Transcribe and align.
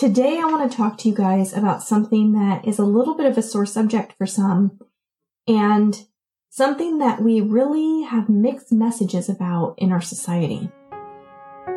Today, 0.00 0.40
I 0.40 0.46
want 0.46 0.70
to 0.70 0.74
talk 0.74 0.96
to 0.96 1.10
you 1.10 1.14
guys 1.14 1.52
about 1.52 1.82
something 1.82 2.32
that 2.32 2.66
is 2.66 2.78
a 2.78 2.84
little 2.84 3.14
bit 3.14 3.26
of 3.26 3.36
a 3.36 3.42
sore 3.42 3.66
subject 3.66 4.14
for 4.16 4.26
some 4.26 4.80
and 5.46 6.06
something 6.48 6.96
that 7.00 7.20
we 7.20 7.42
really 7.42 8.04
have 8.04 8.30
mixed 8.30 8.72
messages 8.72 9.28
about 9.28 9.74
in 9.76 9.92
our 9.92 10.00
society. 10.00 10.70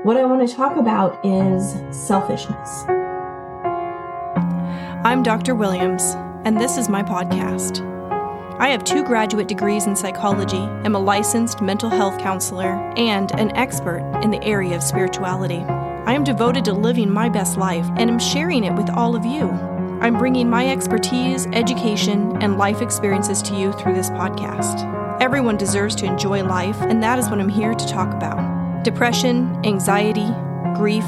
What 0.03 0.15
I 0.15 0.23
want 0.23 0.47
to 0.47 0.55
talk 0.55 0.77
about 0.77 1.19
is 1.25 1.75
selfishness. 1.91 2.85
I'm 5.03 5.21
Dr. 5.21 5.53
Williams, 5.53 6.13
and 6.45 6.61
this 6.61 6.77
is 6.77 6.87
my 6.87 7.03
podcast. 7.03 7.81
I 8.57 8.69
have 8.69 8.85
two 8.85 9.03
graduate 9.03 9.49
degrees 9.49 9.85
in 9.85 9.97
psychology, 9.97 10.63
am 10.85 10.95
a 10.95 10.99
licensed 10.99 11.61
mental 11.61 11.89
health 11.89 12.17
counselor, 12.19 12.89
and 12.95 13.37
an 13.37 13.53
expert 13.57 13.99
in 14.23 14.31
the 14.31 14.41
area 14.45 14.77
of 14.77 14.81
spirituality. 14.81 15.65
I 16.05 16.13
am 16.13 16.25
devoted 16.25 16.65
to 16.65 16.73
living 16.73 17.09
my 17.09 17.29
best 17.29 17.57
life 17.57 17.89
and 17.95 18.09
am 18.09 18.19
sharing 18.19 18.65
it 18.65 18.73
with 18.73 18.89
all 18.89 19.15
of 19.15 19.25
you. 19.25 19.49
I'm 20.01 20.17
bringing 20.17 20.49
my 20.49 20.69
expertise, 20.69 21.47
education, 21.53 22.35
and 22.43 22.57
life 22.57 22.81
experiences 22.81 23.41
to 23.43 23.55
you 23.55 23.71
through 23.71 23.93
this 23.93 24.09
podcast. 24.09 24.83
Everyone 25.21 25.55
deserves 25.55 25.95
to 25.95 26.05
enjoy 26.05 26.43
life, 26.43 26.75
and 26.81 27.01
that 27.01 27.19
is 27.19 27.29
what 27.29 27.39
I'm 27.39 27.47
here 27.47 27.73
to 27.73 27.87
talk 27.87 28.13
about. 28.13 28.83
Depression, 28.83 29.57
anxiety, 29.63 30.27
grief, 30.75 31.05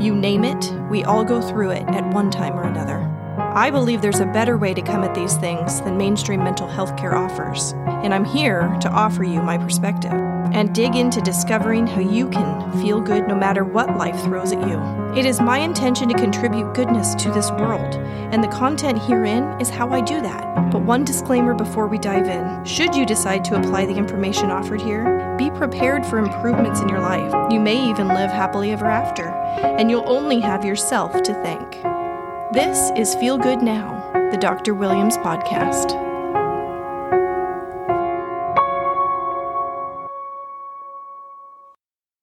you 0.00 0.14
name 0.14 0.44
it, 0.44 0.72
we 0.88 1.02
all 1.02 1.24
go 1.24 1.42
through 1.42 1.70
it 1.70 1.88
at 1.88 2.14
one 2.14 2.30
time 2.30 2.52
or 2.54 2.62
another. 2.62 3.00
I 3.38 3.70
believe 3.70 4.02
there's 4.02 4.20
a 4.20 4.26
better 4.26 4.56
way 4.56 4.72
to 4.72 4.82
come 4.82 5.02
at 5.02 5.16
these 5.16 5.36
things 5.38 5.80
than 5.80 5.96
mainstream 5.96 6.44
mental 6.44 6.68
health 6.68 6.96
care 6.96 7.16
offers, 7.16 7.72
and 8.04 8.14
I'm 8.14 8.24
here 8.24 8.72
to 8.82 8.88
offer 8.88 9.24
you 9.24 9.42
my 9.42 9.58
perspective 9.58 10.31
and 10.52 10.74
dig 10.74 10.94
into 10.94 11.20
discovering 11.20 11.86
how 11.86 12.00
you 12.00 12.28
can 12.28 12.72
feel 12.82 13.00
good 13.00 13.26
no 13.26 13.34
matter 13.34 13.64
what 13.64 13.96
life 13.96 14.20
throws 14.22 14.52
at 14.52 14.68
you. 14.68 14.78
It 15.18 15.26
is 15.26 15.40
my 15.40 15.58
intention 15.58 16.08
to 16.08 16.14
contribute 16.14 16.74
goodness 16.74 17.14
to 17.16 17.30
this 17.30 17.50
world, 17.50 17.94
and 18.32 18.42
the 18.42 18.48
content 18.48 18.98
herein 18.98 19.44
is 19.60 19.70
how 19.70 19.90
I 19.90 20.00
do 20.00 20.20
that. 20.20 20.70
But 20.70 20.82
one 20.82 21.04
disclaimer 21.04 21.54
before 21.54 21.86
we 21.86 21.98
dive 21.98 22.28
in 22.28 22.64
should 22.64 22.94
you 22.94 23.04
decide 23.04 23.44
to 23.46 23.56
apply 23.56 23.86
the 23.86 23.96
information 23.96 24.50
offered 24.50 24.80
here, 24.80 25.34
be 25.38 25.50
prepared 25.50 26.04
for 26.06 26.18
improvements 26.18 26.80
in 26.80 26.88
your 26.88 27.00
life. 27.00 27.52
You 27.52 27.60
may 27.60 27.90
even 27.90 28.08
live 28.08 28.30
happily 28.30 28.72
ever 28.72 28.86
after, 28.86 29.24
and 29.24 29.90
you'll 29.90 30.08
only 30.08 30.40
have 30.40 30.64
yourself 30.64 31.12
to 31.22 31.34
thank. 31.42 31.82
This 32.52 32.90
is 32.96 33.14
Feel 33.14 33.38
Good 33.38 33.62
Now, 33.62 34.10
the 34.30 34.36
Dr. 34.36 34.74
Williams 34.74 35.16
podcast. 35.18 36.11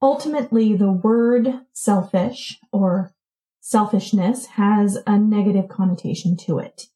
Ultimately, 0.10 0.76
the 0.76 0.92
word 0.92 1.60
selfish 1.72 2.60
or 2.72 3.14
selfishness 3.62 4.48
has 4.48 4.98
a 5.06 5.20
negative 5.20 5.70
connotation 5.70 6.36
to 6.36 6.58
it. 6.58 6.88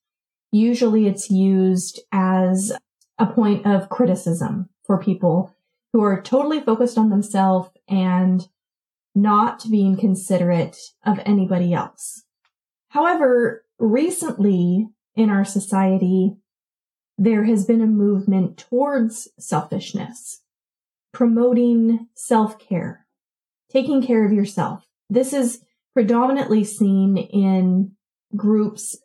Usually 0.51 1.05
it's 1.05 1.29
used 1.29 1.99
as 2.11 2.73
a 3.19 3.27
point 3.27 3.67
of 3.67 3.87
criticism 3.87 4.69
for 4.83 4.97
people 4.97 5.53
who 5.91 6.01
are 6.01 6.23
totally 6.23 6.59
focused 6.59 6.97
on 6.97 7.11
themselves 7.11 7.69
and 7.87 8.47
not 9.13 9.63
being 9.69 9.95
considerate 9.95 10.79
of 11.05 11.19
anybody 11.23 11.71
else. 11.71 12.23
However, 12.89 13.63
recently 13.77 14.87
in 15.15 15.29
our 15.29 15.45
society, 15.45 16.37
there 17.19 17.43
has 17.43 17.63
been 17.63 17.81
a 17.81 17.85
movement 17.85 18.57
towards 18.57 19.27
selfishness 19.37 20.39
promoting 21.11 22.07
self-care, 22.15 23.02
taking 23.73 24.05
care 24.05 24.25
of 24.25 24.31
yourself. 24.31 24.85
This 25.09 25.33
is 25.33 25.63
predominantly 25.93 26.63
seen 26.63 27.17
in 27.17 27.91
groups 28.35 28.97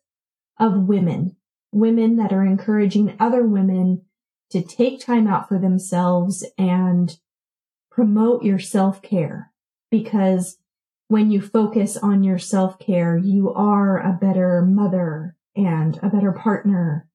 of 0.59 0.87
women, 0.87 1.37
women 1.73 2.17
that 2.17 2.33
are 2.33 2.45
encouraging 2.45 3.17
other 3.19 3.45
women 3.45 4.03
to 4.51 4.63
take 4.63 5.01
time 5.01 5.27
out 5.27 5.49
for 5.49 5.59
themselves 5.59 6.47
and 6.57 7.19
promote 7.91 8.43
your 8.43 8.59
self-care 8.59 9.53
because 9.91 10.59
when 11.09 11.31
you 11.31 11.41
focus 11.41 11.97
on 11.97 12.23
your 12.23 12.39
self-care, 12.39 13.17
you 13.17 13.53
are 13.53 13.99
a 13.99 14.13
better 14.13 14.63
mother 14.63 15.37
and 15.57 15.99
a 16.03 16.09
better 16.09 16.33
partner 16.33 17.09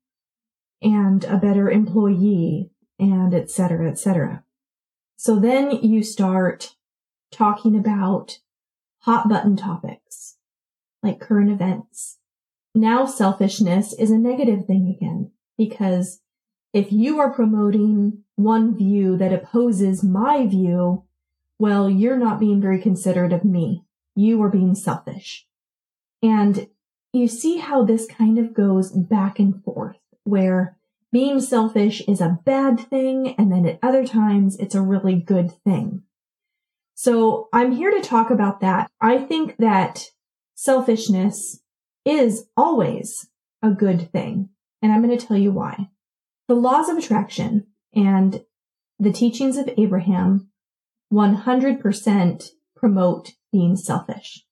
and 0.81 1.23
a 1.25 1.37
better 1.37 1.69
employee 1.69 2.71
and 2.99 3.33
et 3.33 3.49
cetera, 3.49 3.89
et 3.89 3.97
cetera. 3.97 4.43
So 5.15 5.39
then 5.39 5.71
you 5.71 6.03
start 6.03 6.75
talking 7.33 7.75
about 7.77 8.39
hot 8.99 9.27
button 9.27 9.55
topics 9.55 10.37
like 11.01 11.19
current 11.19 11.51
events. 11.51 12.17
Now 12.73 13.05
selfishness 13.05 13.93
is 13.93 14.09
a 14.09 14.17
negative 14.17 14.65
thing 14.65 14.95
again 14.95 15.31
because 15.57 16.21
if 16.73 16.91
you 16.91 17.19
are 17.19 17.31
promoting 17.31 18.23
one 18.35 18.75
view 18.75 19.17
that 19.17 19.33
opposes 19.33 20.03
my 20.03 20.47
view, 20.47 21.03
well, 21.59 21.89
you're 21.89 22.17
not 22.17 22.39
being 22.39 22.61
very 22.61 22.81
considerate 22.81 23.33
of 23.33 23.45
me. 23.45 23.83
You 24.15 24.41
are 24.41 24.49
being 24.49 24.73
selfish. 24.73 25.45
And 26.23 26.67
you 27.11 27.27
see 27.27 27.57
how 27.57 27.83
this 27.83 28.07
kind 28.07 28.39
of 28.39 28.53
goes 28.53 28.91
back 28.91 29.37
and 29.37 29.63
forth 29.63 29.97
where 30.23 30.77
being 31.11 31.39
selfish 31.39 32.01
is 32.07 32.21
a 32.21 32.39
bad 32.43 32.79
thing, 32.79 33.35
and 33.37 33.51
then 33.51 33.67
at 33.67 33.77
other 33.83 34.03
times 34.03 34.55
it's 34.55 34.73
a 34.73 34.81
really 34.81 35.13
good 35.13 35.51
thing. 35.63 36.01
So 36.95 37.49
I'm 37.51 37.71
here 37.71 37.91
to 37.91 38.01
talk 38.01 38.29
about 38.29 38.61
that. 38.61 38.89
I 39.01 39.17
think 39.17 39.57
that 39.57 40.05
selfishness 40.55 41.61
is 42.05 42.45
always 42.55 43.27
a 43.61 43.71
good 43.71 44.11
thing, 44.11 44.49
and 44.81 44.91
I'm 44.91 45.03
going 45.03 45.17
to 45.17 45.25
tell 45.25 45.37
you 45.37 45.51
why. 45.51 45.89
The 46.47 46.55
laws 46.55 46.89
of 46.89 46.97
attraction 46.97 47.67
and 47.95 48.43
the 48.99 49.11
teachings 49.11 49.57
of 49.57 49.69
Abraham 49.77 50.49
100% 51.11 52.49
promote 52.75 53.33
being 53.51 53.75
selfish. 53.75 54.45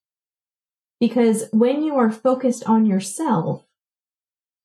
Because 1.00 1.48
when 1.52 1.82
you 1.82 1.96
are 1.96 2.10
focused 2.10 2.64
on 2.64 2.86
yourself, 2.86 3.64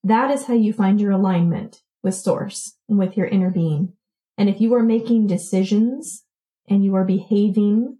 that 0.04 0.30
is 0.30 0.46
how 0.46 0.54
you 0.54 0.72
find 0.72 1.00
your 1.00 1.10
alignment 1.10 1.82
with 2.02 2.14
source 2.14 2.76
and 2.88 2.98
with 2.98 3.16
your 3.16 3.26
inner 3.26 3.50
being. 3.50 3.94
And 4.36 4.48
if 4.48 4.60
you 4.60 4.72
are 4.74 4.82
making 4.82 5.26
decisions 5.26 6.24
and 6.68 6.84
you 6.84 6.94
are 6.94 7.04
behaving 7.04 7.98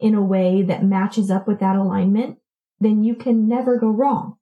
in 0.00 0.14
a 0.14 0.22
way 0.22 0.62
that 0.62 0.84
matches 0.84 1.30
up 1.30 1.46
with 1.46 1.60
that 1.60 1.76
alignment, 1.76 2.38
then 2.80 3.02
you 3.02 3.14
can 3.14 3.48
never 3.48 3.78
go 3.78 3.88
wrong. 3.88 4.36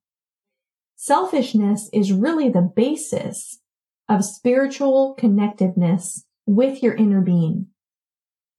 Selfishness 0.96 1.90
is 1.92 2.12
really 2.12 2.48
the 2.48 2.62
basis 2.62 3.60
of 4.08 4.24
spiritual 4.24 5.14
connectedness 5.14 6.24
with 6.46 6.82
your 6.82 6.94
inner 6.94 7.20
being. 7.20 7.68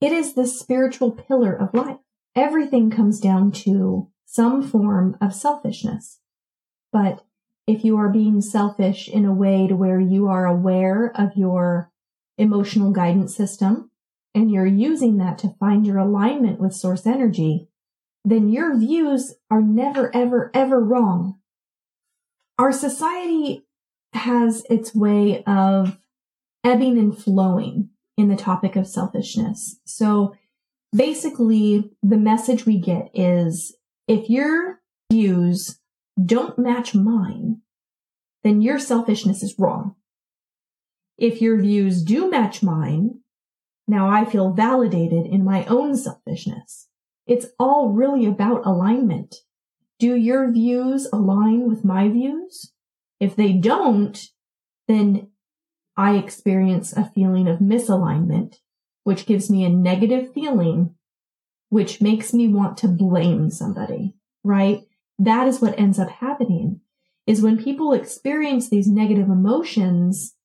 It 0.01 0.11
is 0.11 0.33
the 0.33 0.47
spiritual 0.47 1.11
pillar 1.11 1.53
of 1.53 1.73
life. 1.73 1.97
Everything 2.35 2.89
comes 2.89 3.19
down 3.19 3.51
to 3.51 4.09
some 4.25 4.61
form 4.61 5.15
of 5.21 5.33
selfishness. 5.33 6.19
But 6.91 7.23
if 7.67 7.85
you 7.85 7.97
are 7.97 8.09
being 8.09 8.41
selfish 8.41 9.07
in 9.07 9.25
a 9.25 9.33
way 9.33 9.67
to 9.67 9.75
where 9.75 9.99
you 9.99 10.27
are 10.27 10.45
aware 10.45 11.11
of 11.15 11.35
your 11.35 11.91
emotional 12.37 12.91
guidance 12.91 13.35
system 13.35 13.91
and 14.35 14.51
you're 14.51 14.65
using 14.65 15.17
that 15.17 15.37
to 15.39 15.55
find 15.59 15.85
your 15.85 15.97
alignment 15.97 16.59
with 16.59 16.73
source 16.73 17.05
energy, 17.05 17.67
then 18.25 18.49
your 18.49 18.77
views 18.77 19.35
are 19.51 19.61
never, 19.61 20.15
ever, 20.15 20.49
ever 20.53 20.79
wrong. 20.79 21.39
Our 22.57 22.71
society 22.71 23.65
has 24.13 24.63
its 24.69 24.95
way 24.95 25.43
of 25.43 25.99
ebbing 26.63 26.97
and 26.97 27.17
flowing 27.17 27.89
in 28.17 28.29
the 28.29 28.35
topic 28.35 28.75
of 28.75 28.87
selfishness. 28.87 29.79
So 29.85 30.35
basically 30.95 31.91
the 32.01 32.17
message 32.17 32.65
we 32.65 32.79
get 32.79 33.09
is 33.13 33.75
if 34.07 34.29
your 34.29 34.81
views 35.11 35.79
don't 36.23 36.57
match 36.59 36.93
mine, 36.93 37.61
then 38.43 38.61
your 38.61 38.79
selfishness 38.79 39.41
is 39.41 39.55
wrong. 39.57 39.95
If 41.17 41.41
your 41.41 41.59
views 41.59 42.03
do 42.03 42.29
match 42.29 42.61
mine, 42.61 43.19
now 43.87 44.09
I 44.09 44.25
feel 44.25 44.51
validated 44.51 45.25
in 45.25 45.43
my 45.43 45.65
own 45.65 45.95
selfishness. 45.95 46.87
It's 47.27 47.47
all 47.59 47.89
really 47.89 48.25
about 48.25 48.65
alignment. 48.65 49.35
Do 49.99 50.15
your 50.15 50.51
views 50.51 51.07
align 51.13 51.67
with 51.69 51.85
my 51.85 52.09
views? 52.09 52.73
If 53.19 53.35
they 53.35 53.53
don't, 53.53 54.21
then 54.87 55.29
I 55.95 56.15
experience 56.15 56.93
a 56.93 57.11
feeling 57.15 57.47
of 57.47 57.59
misalignment, 57.59 58.55
which 59.03 59.25
gives 59.25 59.49
me 59.49 59.63
a 59.63 59.69
negative 59.69 60.33
feeling, 60.33 60.95
which 61.69 62.01
makes 62.01 62.33
me 62.33 62.47
want 62.47 62.77
to 62.77 62.87
blame 62.87 63.49
somebody, 63.49 64.15
right? 64.43 64.83
that 65.19 65.47
is 65.47 65.61
what 65.61 65.77
ends 65.79 65.99
up 65.99 66.09
happening 66.09 66.81
is 67.25 67.41
when 67.41 67.61
people 67.61 67.93
experience 67.93 68.69
these 68.69 68.87
negative 68.87 69.29
emotions 69.29 70.35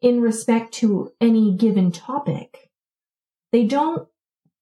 in 0.00 0.20
respect 0.20 0.72
to 0.74 1.12
any 1.20 1.54
given 1.54 1.90
topic, 1.90 2.70
they 3.52 3.64
don't 3.64 4.08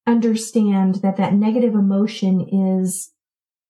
understand 0.07 0.97
that 0.97 1.17
that 1.17 1.35
negative 1.35 1.75
emotion 1.75 2.41
is 2.41 3.13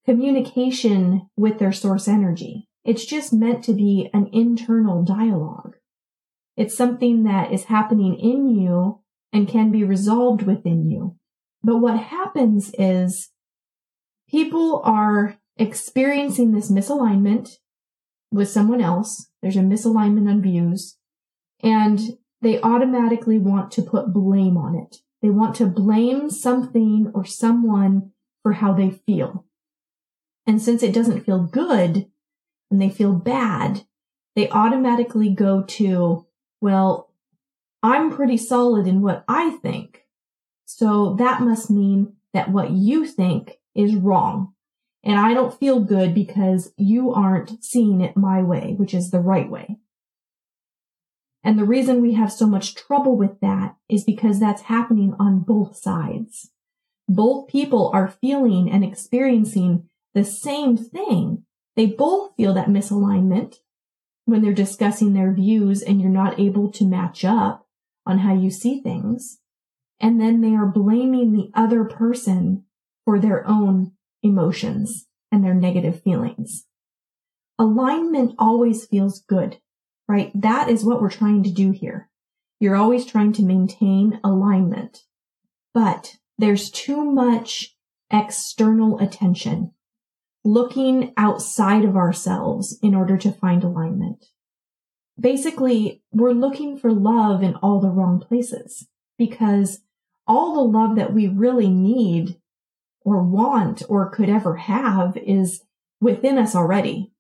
communication 0.05 1.29
with 1.37 1.59
their 1.59 1.73
source 1.73 2.07
energy. 2.07 2.69
It's 2.85 3.05
just 3.05 3.33
meant 3.33 3.65
to 3.65 3.73
be 3.73 4.09
an 4.15 4.29
internal 4.33 5.03
dialogue. 5.03 5.77
It's 6.57 6.77
something 6.77 7.25
that 7.25 7.53
is 7.53 7.65
happening 7.65 8.15
in 8.15 8.49
you 8.49 9.01
and 9.33 9.49
can 9.49 9.73
be 9.73 9.83
resolved 9.83 10.43
within 10.43 10.89
you. 10.89 11.17
But 11.63 11.79
what 11.79 11.99
happens 11.99 12.73
is 12.79 13.31
people 14.29 14.81
are 14.85 15.37
experiencing 15.57 16.53
this 16.53 16.71
misalignment 16.71 17.57
with 18.31 18.49
someone 18.49 18.81
else. 18.81 19.29
There's 19.43 19.57
a 19.57 19.61
misalignment 19.61 20.31
on 20.31 20.41
views 20.41 20.97
and 21.63 22.01
they 22.43 22.61
automatically 22.61 23.39
want 23.39 23.71
to 23.73 23.83
put 23.83 24.13
blame 24.13 24.57
on 24.57 24.77
it. 24.77 24.99
They 25.23 25.31
want 25.31 25.57
to 25.57 25.67
blame 25.67 26.31
something 26.31 27.11
or 27.15 27.25
someone 27.25 28.13
for 28.43 28.53
how 28.53 28.73
they 28.73 28.91
feel. 28.91 29.45
And 30.47 30.63
since 30.63 30.83
it 30.83 30.95
doesn't 30.95 31.25
feel 31.25 31.43
good 31.43 32.07
and 32.71 32.81
they 32.81 32.91
feel 32.91 33.13
bad, 33.13 33.85
they 34.37 34.49
automatically 34.51 35.31
go 35.31 35.63
to, 35.63 36.27
well, 36.61 37.11
I'm 37.83 38.15
pretty 38.15 38.37
solid 38.37 38.87
in 38.87 39.03
what 39.03 39.25
I 39.27 39.51
think. 39.51 40.03
So 40.67 41.15
that 41.19 41.41
must 41.41 41.71
mean 41.71 42.15
that 42.33 42.51
what 42.51 42.71
you 42.71 43.07
think 43.07 43.59
is 43.75 43.97
wrong. 43.97 44.53
And 45.03 45.19
I 45.19 45.35
don't 45.35 45.59
feel 45.59 45.81
good 45.81 46.15
because 46.15 46.73
you 46.77 47.13
aren't 47.13 47.65
seeing 47.65 48.01
it 48.01 48.17
my 48.17 48.43
way, 48.43 48.75
which 48.77 48.93
is 48.93 49.11
the 49.11 49.21
right 49.21 49.49
way. 49.49 49.79
And 51.47 51.57
the 51.57 51.65
reason 51.65 52.03
we 52.03 52.15
have 52.15 52.33
so 52.33 52.49
much 52.49 52.75
trouble 52.75 53.17
with 53.17 53.39
that 53.39 53.77
is 53.89 54.03
because 54.03 54.41
that's 54.41 54.63
happening 54.63 55.15
on 55.21 55.45
both 55.47 55.77
sides. 55.77 56.51
Both 57.09 57.47
people 57.47 57.89
are 57.95 58.09
feeling 58.09 58.69
and 58.69 58.83
experiencing 58.83 59.89
the 60.13 60.25
same 60.25 60.77
thing. 60.77 61.45
They 61.77 61.87
both 61.87 62.35
feel 62.37 62.53
that 62.55 62.67
misalignment 62.67 63.61
when 64.25 64.43
they're 64.43 64.53
discussing 64.53 65.13
their 65.13 65.33
views 65.33 65.83
and 65.83 66.01
you're 66.01 66.11
not 66.11 66.41
able 66.41 66.69
to 66.73 66.85
match 66.85 67.25
up 67.25 67.69
on 68.05 68.19
how 68.19 68.35
you 68.35 68.51
see 68.51 68.81
things. 68.81 69.39
And 70.01 70.21
then 70.21 70.41
they 70.41 70.57
are 70.57 70.67
blaming 70.67 71.33
the 71.33 71.53
other 71.55 71.85
person 71.85 72.65
for 73.05 73.21
their 73.21 73.47
own 73.47 73.93
emotions 74.21 75.07
and 75.31 75.45
their 75.45 75.55
negative 75.55 76.03
feelings. 76.03 76.67
Alignment 77.57 78.35
always 78.37 78.85
feels 78.85 79.21
good 79.21 79.59
right? 80.09 80.31
That 80.35 80.69
is 80.69 80.85
what 80.85 81.01
we're 81.01 81.11
trying 81.11 81.43
to 81.45 81.51
do 81.51 81.73
here. 81.73 82.09
You're 82.61 82.77
always 82.77 83.05
trying 83.05 83.33
to 83.35 83.43
maintain 83.43 84.21
alignment, 84.25 85.03
but 85.75 86.17
there's 86.39 86.71
too 86.71 87.05
much 87.05 87.77
external 88.11 88.99
attention 88.99 89.73
looking 90.45 91.13
outside 91.17 91.85
of 91.85 91.97
ourselves 91.97 92.79
in 92.81 92.95
order 92.95 93.17
to 93.17 93.33
find 93.33 93.65
alignment. 93.65 94.27
Basically, 95.19 96.03
we're 96.13 96.33
looking 96.33 96.79
for 96.79 96.93
love 96.93 97.43
in 97.43 97.57
all 97.57 97.81
the 97.81 97.91
wrong 97.91 98.21
places 98.21 98.87
because 99.19 99.81
all 100.27 100.55
the 100.55 100.79
love 100.79 100.97
that 100.97 101.13
we 101.13 101.27
really 101.27 101.69
need 101.69 102.37
or 103.01 103.23
want 103.23 103.83
or 103.89 104.11
could 104.11 104.29
ever 104.29 104.57
have 104.57 105.17
is 105.17 105.63
within 106.01 106.39
us 106.39 106.55
already. 106.55 107.13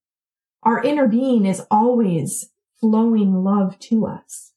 Our 0.62 0.82
inner 0.82 1.08
being 1.08 1.46
is 1.46 1.62
always 1.70 2.50
flowing 2.80 3.44
love 3.44 3.78
to 3.80 4.06
us. 4.06 4.52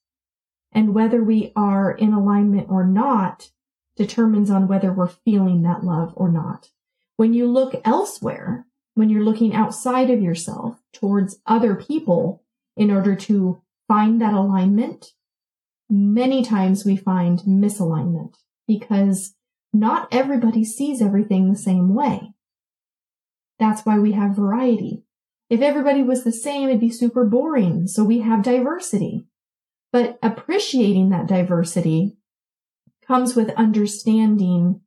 And 0.71 0.93
whether 0.93 1.23
we 1.23 1.51
are 1.55 1.91
in 1.91 2.13
alignment 2.13 2.69
or 2.69 2.85
not 2.85 3.51
determines 3.95 4.49
on 4.49 4.67
whether 4.67 4.93
we're 4.93 5.07
feeling 5.07 5.61
that 5.63 5.83
love 5.83 6.13
or 6.15 6.31
not. 6.31 6.69
When 7.17 7.33
you 7.33 7.47
look 7.47 7.75
elsewhere, 7.83 8.65
when 8.93 9.09
you're 9.09 9.23
looking 9.23 9.53
outside 9.53 10.09
of 10.09 10.21
yourself 10.21 10.79
towards 10.93 11.39
other 11.45 11.75
people 11.75 12.43
in 12.77 12.91
order 12.91 13.15
to 13.15 13.61
find 13.87 14.21
that 14.21 14.33
alignment, 14.33 15.13
many 15.89 16.43
times 16.43 16.85
we 16.85 16.95
find 16.95 17.39
misalignment 17.39 18.35
because 18.67 19.35
not 19.73 20.07
everybody 20.11 20.63
sees 20.63 21.01
everything 21.01 21.49
the 21.49 21.57
same 21.57 21.93
way. 21.93 22.33
That's 23.57 23.85
why 23.85 23.99
we 23.99 24.13
have 24.13 24.35
variety. 24.35 25.03
If 25.49 25.61
everybody 25.61 26.03
was 26.03 26.23
the 26.23 26.31
same, 26.31 26.69
it'd 26.69 26.79
be 26.79 26.91
super 26.91 27.25
boring. 27.25 27.87
So 27.87 28.03
we 28.03 28.19
have 28.19 28.43
diversity. 28.43 29.25
But 29.91 30.19
appreciating 30.21 31.09
that 31.09 31.27
diversity 31.27 32.17
comes 33.05 33.35
with 33.35 33.49
understanding 33.51 34.81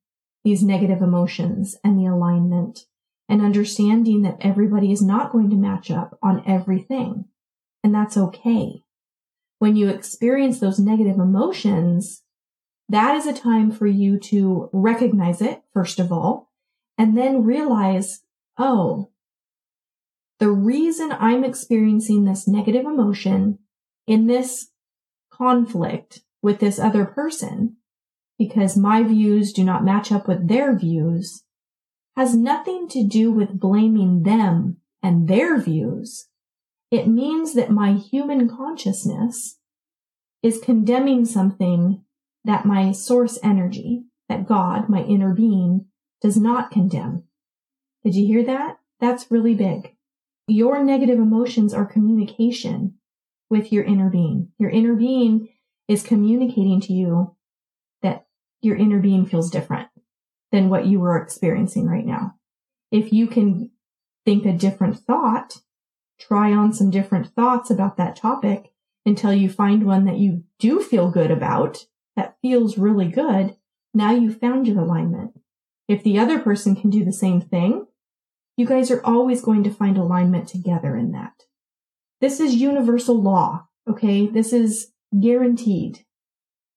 these 0.44 0.62
negative 0.62 1.02
emotions 1.02 1.76
and 1.82 1.98
the 1.98 2.06
alignment 2.06 2.86
and 3.28 3.42
understanding 3.42 4.22
that 4.22 4.36
everybody 4.40 4.92
is 4.92 5.02
not 5.02 5.32
going 5.32 5.50
to 5.50 5.56
match 5.56 5.90
up 5.90 6.18
on 6.22 6.42
everything. 6.46 7.24
And 7.82 7.94
that's 7.94 8.16
okay. 8.16 8.84
When 9.58 9.76
you 9.76 9.88
experience 9.88 10.60
those 10.60 10.78
negative 10.78 11.18
emotions, 11.18 12.22
that 12.88 13.16
is 13.16 13.26
a 13.26 13.32
time 13.32 13.70
for 13.70 13.86
you 13.86 14.18
to 14.18 14.68
recognize 14.72 15.40
it, 15.40 15.62
first 15.72 15.98
of 15.98 16.12
all, 16.12 16.50
and 16.98 17.16
then 17.16 17.44
realize, 17.44 18.20
oh, 18.58 19.11
the 20.42 20.50
reason 20.50 21.12
I'm 21.12 21.44
experiencing 21.44 22.24
this 22.24 22.48
negative 22.48 22.84
emotion 22.84 23.60
in 24.08 24.26
this 24.26 24.72
conflict 25.32 26.22
with 26.42 26.58
this 26.58 26.80
other 26.80 27.04
person, 27.04 27.76
because 28.40 28.76
my 28.76 29.04
views 29.04 29.52
do 29.52 29.62
not 29.62 29.84
match 29.84 30.10
up 30.10 30.26
with 30.26 30.48
their 30.48 30.76
views, 30.76 31.44
has 32.16 32.34
nothing 32.34 32.88
to 32.88 33.04
do 33.04 33.30
with 33.30 33.60
blaming 33.60 34.24
them 34.24 34.78
and 35.00 35.28
their 35.28 35.60
views. 35.60 36.26
It 36.90 37.06
means 37.06 37.54
that 37.54 37.70
my 37.70 37.92
human 37.92 38.48
consciousness 38.48 39.60
is 40.42 40.58
condemning 40.58 41.24
something 41.24 42.02
that 42.44 42.66
my 42.66 42.90
source 42.90 43.38
energy, 43.44 44.06
that 44.28 44.48
God, 44.48 44.88
my 44.88 45.04
inner 45.04 45.34
being, 45.34 45.86
does 46.20 46.36
not 46.36 46.72
condemn. 46.72 47.28
Did 48.02 48.16
you 48.16 48.26
hear 48.26 48.42
that? 48.42 48.80
That's 48.98 49.30
really 49.30 49.54
big. 49.54 49.94
Your 50.46 50.82
negative 50.82 51.18
emotions 51.18 51.72
are 51.72 51.86
communication 51.86 52.94
with 53.48 53.72
your 53.72 53.84
inner 53.84 54.10
being. 54.10 54.48
Your 54.58 54.70
inner 54.70 54.94
being 54.94 55.48
is 55.88 56.02
communicating 56.02 56.80
to 56.80 56.92
you 56.92 57.36
that 58.02 58.26
your 58.60 58.76
inner 58.76 58.98
being 58.98 59.26
feels 59.26 59.50
different 59.50 59.88
than 60.50 60.68
what 60.68 60.86
you 60.86 61.02
are 61.04 61.16
experiencing 61.16 61.86
right 61.86 62.04
now. 62.04 62.34
If 62.90 63.12
you 63.12 63.26
can 63.26 63.70
think 64.24 64.44
a 64.44 64.52
different 64.52 64.98
thought, 64.98 65.60
try 66.20 66.52
on 66.52 66.72
some 66.72 66.90
different 66.90 67.34
thoughts 67.34 67.70
about 67.70 67.96
that 67.96 68.17
topic 68.17 68.72
until 69.05 69.32
you 69.32 69.48
find 69.48 69.84
one 69.84 70.05
that 70.05 70.19
you 70.19 70.44
do 70.58 70.81
feel 70.81 71.10
good 71.10 71.31
about, 71.31 71.86
that 72.17 72.36
feels 72.43 72.78
really 72.78 73.08
good. 73.08 73.56
Now 73.94 74.12
you've 74.12 74.38
found 74.38 74.67
your 74.67 74.78
alignment. 74.78 75.38
If 75.88 76.02
the 76.02 76.19
other 76.19 76.38
person 76.38 76.76
can 76.76 76.90
do 76.90 77.05
the 77.05 77.12
same 77.12 77.40
thing, 77.40 77.86
you 78.56 78.66
guys 78.66 78.90
are 78.90 79.04
always 79.04 79.40
going 79.40 79.64
to 79.64 79.70
find 79.72 79.96
alignment 79.96 80.48
together 80.48 80.96
in 80.96 81.12
that. 81.12 81.44
This 82.20 82.38
is 82.38 82.54
universal 82.54 83.20
law. 83.20 83.66
Okay. 83.88 84.26
This 84.26 84.52
is 84.52 84.92
guaranteed. 85.18 86.04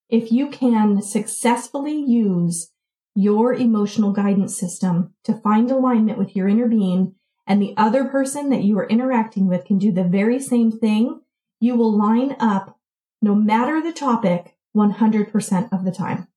If 0.10 0.32
you 0.32 0.50
can 0.50 1.02
successfully 1.02 1.96
use 1.96 2.72
your 3.16 3.54
emotional 3.54 4.12
guidance 4.12 4.58
system 4.58 5.14
to 5.24 5.34
find 5.34 5.72
alignment 5.72 6.18
with 6.18 6.36
your 6.36 6.48
inner 6.48 6.68
being 6.68 7.16
and 7.48 7.62
the 7.62 7.74
other 7.78 8.06
person 8.06 8.50
that 8.50 8.64
you 8.64 8.78
are 8.80 8.88
interacting 8.88 9.48
with 9.48 9.66
can 9.66 9.78
do 9.78 9.92
the 9.92 10.04
very 10.04 10.40
same 10.40 10.72
thing, 10.72 11.22
you 11.60 11.76
will 11.76 11.96
line 11.96 12.36
up 12.40 12.78
no 13.22 13.36
matter 13.36 13.82
the 13.82 13.94
topic 13.94 14.56
100% 14.76 15.70
of 15.72 15.86
the 15.86 15.92
time. 15.92 16.28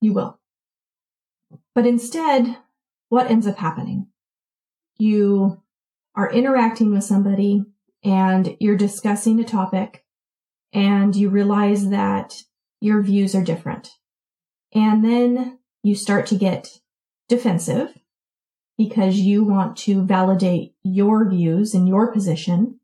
You 0.00 0.12
will. 0.12 0.38
But 1.74 1.86
instead, 1.86 2.58
what 3.08 3.30
ends 3.30 3.46
up 3.46 3.58
happening? 3.58 4.08
You 4.98 5.62
are 6.14 6.30
interacting 6.30 6.92
with 6.92 7.04
somebody 7.04 7.64
and 8.04 8.56
you're 8.60 8.76
discussing 8.76 9.40
a 9.40 9.44
topic 9.44 10.04
and 10.72 11.14
you 11.14 11.28
realize 11.30 11.88
that 11.90 12.42
your 12.80 13.02
views 13.02 13.34
are 13.34 13.44
different. 13.44 13.90
And 14.72 15.04
then 15.04 15.58
you 15.82 15.94
start 15.94 16.26
to 16.26 16.36
get 16.36 16.80
defensive 17.28 17.96
because 18.76 19.16
you 19.16 19.44
want 19.44 19.76
to 19.76 20.02
validate 20.02 20.74
your 20.82 21.28
views 21.28 21.74
and 21.74 21.88
your 21.88 22.12
position. 22.12 22.80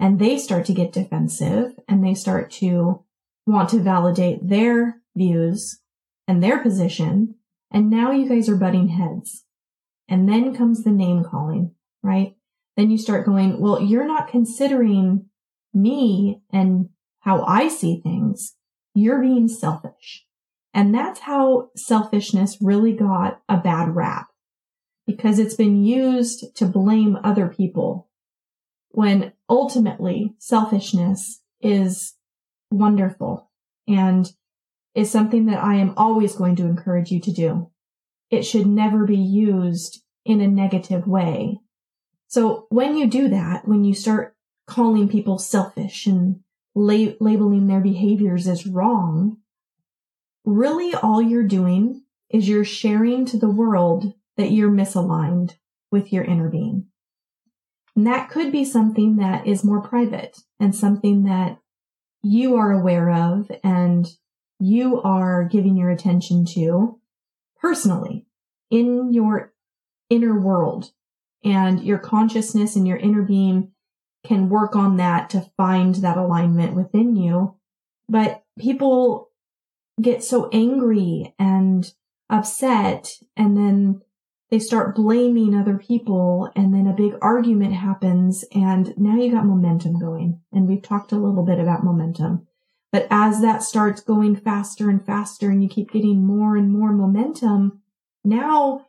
And 0.00 0.18
they 0.18 0.38
start 0.38 0.64
to 0.66 0.74
get 0.74 0.92
defensive 0.92 1.72
and 1.88 2.04
they 2.04 2.14
start 2.14 2.50
to 2.52 3.04
want 3.46 3.70
to 3.70 3.80
validate 3.80 4.46
their 4.46 5.00
views 5.16 5.80
and 6.26 6.42
their 6.42 6.58
position. 6.58 7.34
And 7.70 7.90
now 7.90 8.12
you 8.12 8.28
guys 8.28 8.48
are 8.48 8.56
butting 8.56 8.88
heads. 8.88 9.44
And 10.08 10.28
then 10.28 10.56
comes 10.56 10.84
the 10.84 10.90
name 10.90 11.22
calling, 11.24 11.74
right? 12.02 12.34
Then 12.76 12.90
you 12.90 12.98
start 12.98 13.26
going, 13.26 13.60
well, 13.60 13.82
you're 13.82 14.06
not 14.06 14.28
considering 14.28 15.26
me 15.74 16.40
and 16.52 16.88
how 17.20 17.42
I 17.44 17.68
see 17.68 18.00
things. 18.02 18.56
You're 18.94 19.20
being 19.20 19.48
selfish. 19.48 20.24
And 20.72 20.94
that's 20.94 21.20
how 21.20 21.70
selfishness 21.76 22.58
really 22.60 22.92
got 22.92 23.42
a 23.48 23.56
bad 23.56 23.94
rap. 23.94 24.28
because 25.08 25.38
it's 25.38 25.54
been 25.54 25.82
used 25.82 26.54
to 26.54 26.66
blame 26.66 27.16
other 27.24 27.48
people 27.48 28.10
when 28.90 29.32
ultimately 29.48 30.34
selfishness 30.38 31.40
is 31.62 32.14
wonderful 32.70 33.50
and 33.88 34.30
is 34.94 35.10
something 35.10 35.46
that 35.46 35.64
I 35.64 35.76
am 35.76 35.94
always 35.96 36.36
going 36.36 36.56
to 36.56 36.66
encourage 36.66 37.10
you 37.10 37.20
to 37.20 37.32
do. 37.32 37.70
It 38.30 38.42
should 38.42 38.66
never 38.66 39.04
be 39.04 39.16
used 39.16 40.02
in 40.24 40.40
a 40.40 40.48
negative 40.48 41.06
way. 41.06 41.58
So 42.26 42.66
when 42.68 42.96
you 42.96 43.06
do 43.06 43.28
that, 43.28 43.66
when 43.66 43.84
you 43.84 43.94
start 43.94 44.36
calling 44.66 45.08
people 45.08 45.38
selfish 45.38 46.06
and 46.06 46.40
la- 46.74 47.14
labeling 47.20 47.66
their 47.66 47.80
behaviors 47.80 48.46
as 48.46 48.66
wrong, 48.66 49.38
really 50.44 50.94
all 50.94 51.22
you're 51.22 51.42
doing 51.42 52.02
is 52.30 52.48
you're 52.48 52.64
sharing 52.64 53.24
to 53.26 53.38
the 53.38 53.50
world 53.50 54.12
that 54.36 54.50
you're 54.50 54.70
misaligned 54.70 55.54
with 55.90 56.12
your 56.12 56.24
inner 56.24 56.50
being. 56.50 56.86
And 57.96 58.06
that 58.06 58.30
could 58.30 58.52
be 58.52 58.64
something 58.64 59.16
that 59.16 59.46
is 59.46 59.64
more 59.64 59.80
private 59.80 60.38
and 60.60 60.74
something 60.74 61.24
that 61.24 61.58
you 62.22 62.56
are 62.56 62.70
aware 62.70 63.10
of 63.10 63.50
and 63.64 64.06
you 64.60 65.00
are 65.02 65.44
giving 65.44 65.76
your 65.76 65.90
attention 65.90 66.44
to 66.44 66.97
personally 67.60 68.26
in 68.70 69.12
your 69.12 69.52
inner 70.10 70.38
world 70.38 70.92
and 71.44 71.82
your 71.82 71.98
consciousness 71.98 72.76
and 72.76 72.86
your 72.86 72.96
inner 72.96 73.22
being 73.22 73.72
can 74.24 74.48
work 74.48 74.74
on 74.74 74.96
that 74.96 75.30
to 75.30 75.50
find 75.56 75.96
that 75.96 76.16
alignment 76.16 76.74
within 76.74 77.16
you. 77.16 77.54
But 78.08 78.42
people 78.58 79.30
get 80.00 80.24
so 80.24 80.48
angry 80.52 81.34
and 81.38 81.90
upset 82.30 83.18
and 83.36 83.56
then 83.56 84.00
they 84.50 84.58
start 84.58 84.96
blaming 84.96 85.54
other 85.54 85.76
people 85.76 86.50
and 86.56 86.72
then 86.72 86.86
a 86.86 86.94
big 86.96 87.14
argument 87.20 87.74
happens 87.74 88.44
and 88.52 88.96
now 88.96 89.14
you 89.14 89.30
got 89.30 89.44
momentum 89.44 89.98
going. 89.98 90.40
And 90.52 90.66
we've 90.66 90.82
talked 90.82 91.12
a 91.12 91.18
little 91.18 91.44
bit 91.44 91.58
about 91.58 91.84
momentum. 91.84 92.46
But 92.90 93.06
as 93.10 93.40
that 93.42 93.62
starts 93.62 94.00
going 94.00 94.36
faster 94.36 94.88
and 94.88 95.04
faster 95.04 95.50
and 95.50 95.62
you 95.62 95.68
keep 95.68 95.92
getting 95.92 96.24
more 96.24 96.56
and 96.56 96.72
more 96.72 96.92
momentum, 96.92 97.82
now 98.24 98.86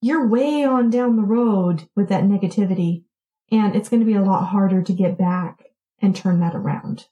you're 0.00 0.26
way 0.26 0.64
on 0.64 0.90
down 0.90 1.16
the 1.16 1.22
road 1.22 1.88
with 1.96 2.08
that 2.08 2.24
negativity 2.24 3.04
and 3.50 3.74
it's 3.74 3.88
going 3.88 4.00
to 4.00 4.06
be 4.06 4.14
a 4.14 4.22
lot 4.22 4.46
harder 4.46 4.82
to 4.82 4.92
get 4.92 5.18
back 5.18 5.64
and 6.00 6.14
turn 6.14 6.40
that 6.40 6.54
around. 6.54 7.06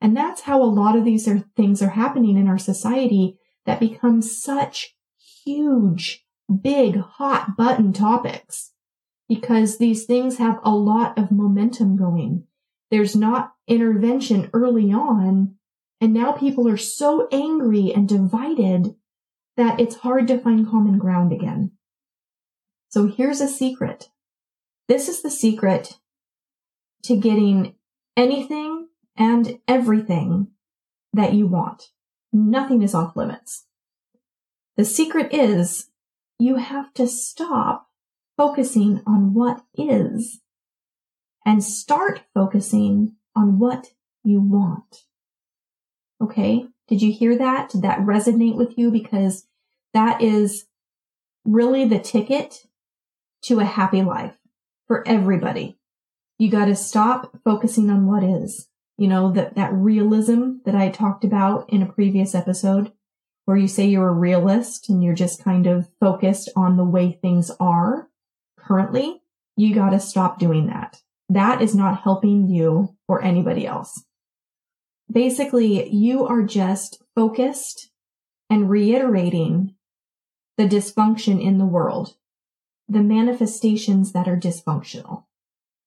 And 0.00 0.16
that's 0.16 0.42
how 0.42 0.62
a 0.62 0.64
lot 0.64 0.96
of 0.96 1.04
these 1.04 1.26
are, 1.26 1.44
things 1.56 1.82
are 1.82 1.90
happening 1.90 2.36
in 2.36 2.46
our 2.46 2.58
society 2.58 3.38
that 3.64 3.80
become 3.80 4.22
such 4.22 4.94
huge, 5.44 6.24
big, 6.62 6.96
hot 6.96 7.56
button 7.56 7.92
topics 7.92 8.72
because 9.28 9.78
these 9.78 10.04
things 10.04 10.38
have 10.38 10.60
a 10.62 10.70
lot 10.70 11.18
of 11.18 11.30
momentum 11.30 11.96
going. 11.96 12.44
There's 12.90 13.14
not 13.14 13.54
intervention 13.66 14.50
early 14.52 14.92
on. 14.92 15.56
And 16.00 16.14
now 16.14 16.32
people 16.32 16.68
are 16.68 16.76
so 16.76 17.28
angry 17.32 17.92
and 17.92 18.08
divided 18.08 18.94
that 19.56 19.80
it's 19.80 19.96
hard 19.96 20.28
to 20.28 20.38
find 20.38 20.68
common 20.68 20.98
ground 20.98 21.32
again. 21.32 21.72
So 22.88 23.08
here's 23.08 23.40
a 23.40 23.48
secret. 23.48 24.08
This 24.86 25.08
is 25.08 25.22
the 25.22 25.30
secret 25.30 25.98
to 27.02 27.16
getting 27.16 27.74
anything 28.16 28.88
and 29.16 29.58
everything 29.66 30.48
that 31.12 31.34
you 31.34 31.46
want. 31.46 31.90
Nothing 32.32 32.82
is 32.82 32.94
off 32.94 33.16
limits. 33.16 33.66
The 34.76 34.84
secret 34.84 35.34
is 35.34 35.90
you 36.38 36.56
have 36.56 36.94
to 36.94 37.08
stop 37.08 37.88
focusing 38.36 39.02
on 39.06 39.34
what 39.34 39.62
is 39.76 40.40
and 41.48 41.64
start 41.64 42.20
focusing 42.34 43.14
on 43.34 43.58
what 43.58 43.88
you 44.22 44.40
want. 44.40 45.04
Okay. 46.22 46.66
Did 46.88 47.00
you 47.00 47.10
hear 47.10 47.38
that? 47.38 47.70
Did 47.70 47.82
that 47.82 48.00
resonate 48.00 48.56
with 48.56 48.76
you? 48.76 48.90
Because 48.90 49.46
that 49.94 50.20
is 50.20 50.66
really 51.46 51.86
the 51.86 51.98
ticket 51.98 52.66
to 53.44 53.60
a 53.60 53.64
happy 53.64 54.02
life 54.02 54.36
for 54.86 55.06
everybody. 55.08 55.78
You 56.38 56.50
got 56.50 56.66
to 56.66 56.76
stop 56.76 57.38
focusing 57.44 57.88
on 57.88 58.06
what 58.06 58.22
is 58.22 58.68
you 58.98 59.06
know, 59.06 59.30
that, 59.32 59.54
that 59.54 59.72
realism 59.72 60.56
that 60.66 60.74
I 60.74 60.90
talked 60.90 61.24
about 61.24 61.70
in 61.70 61.82
a 61.82 61.92
previous 61.92 62.34
episode, 62.34 62.92
where 63.44 63.56
you 63.56 63.68
say 63.68 63.86
you're 63.86 64.08
a 64.08 64.12
realist 64.12 64.90
and 64.90 65.02
you're 65.02 65.14
just 65.14 65.42
kind 65.42 65.66
of 65.66 65.88
focused 66.00 66.50
on 66.56 66.76
the 66.76 66.84
way 66.84 67.12
things 67.12 67.50
are 67.60 68.08
currently, 68.58 69.22
you 69.56 69.72
got 69.72 69.90
to 69.90 70.00
stop 70.00 70.38
doing 70.38 70.66
that. 70.66 71.00
That 71.28 71.60
is 71.62 71.74
not 71.74 72.02
helping 72.02 72.48
you 72.48 72.96
or 73.06 73.22
anybody 73.22 73.66
else. 73.66 74.04
Basically, 75.10 75.88
you 75.88 76.26
are 76.26 76.42
just 76.42 77.02
focused 77.14 77.90
and 78.50 78.70
reiterating 78.70 79.74
the 80.56 80.68
dysfunction 80.68 81.42
in 81.42 81.58
the 81.58 81.66
world, 81.66 82.16
the 82.88 83.02
manifestations 83.02 84.12
that 84.12 84.28
are 84.28 84.36
dysfunctional. 84.36 85.24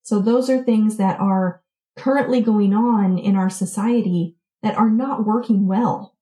So 0.03 0.19
those 0.19 0.49
are 0.49 0.63
things 0.63 0.97
that 0.97 1.19
are 1.19 1.61
currently 1.97 2.41
going 2.41 2.73
on 2.73 3.17
in 3.17 3.35
our 3.35 3.49
society 3.49 4.35
that 4.63 4.77
are 4.77 4.89
not 4.89 5.25
working 5.25 5.67
well. 5.67 6.15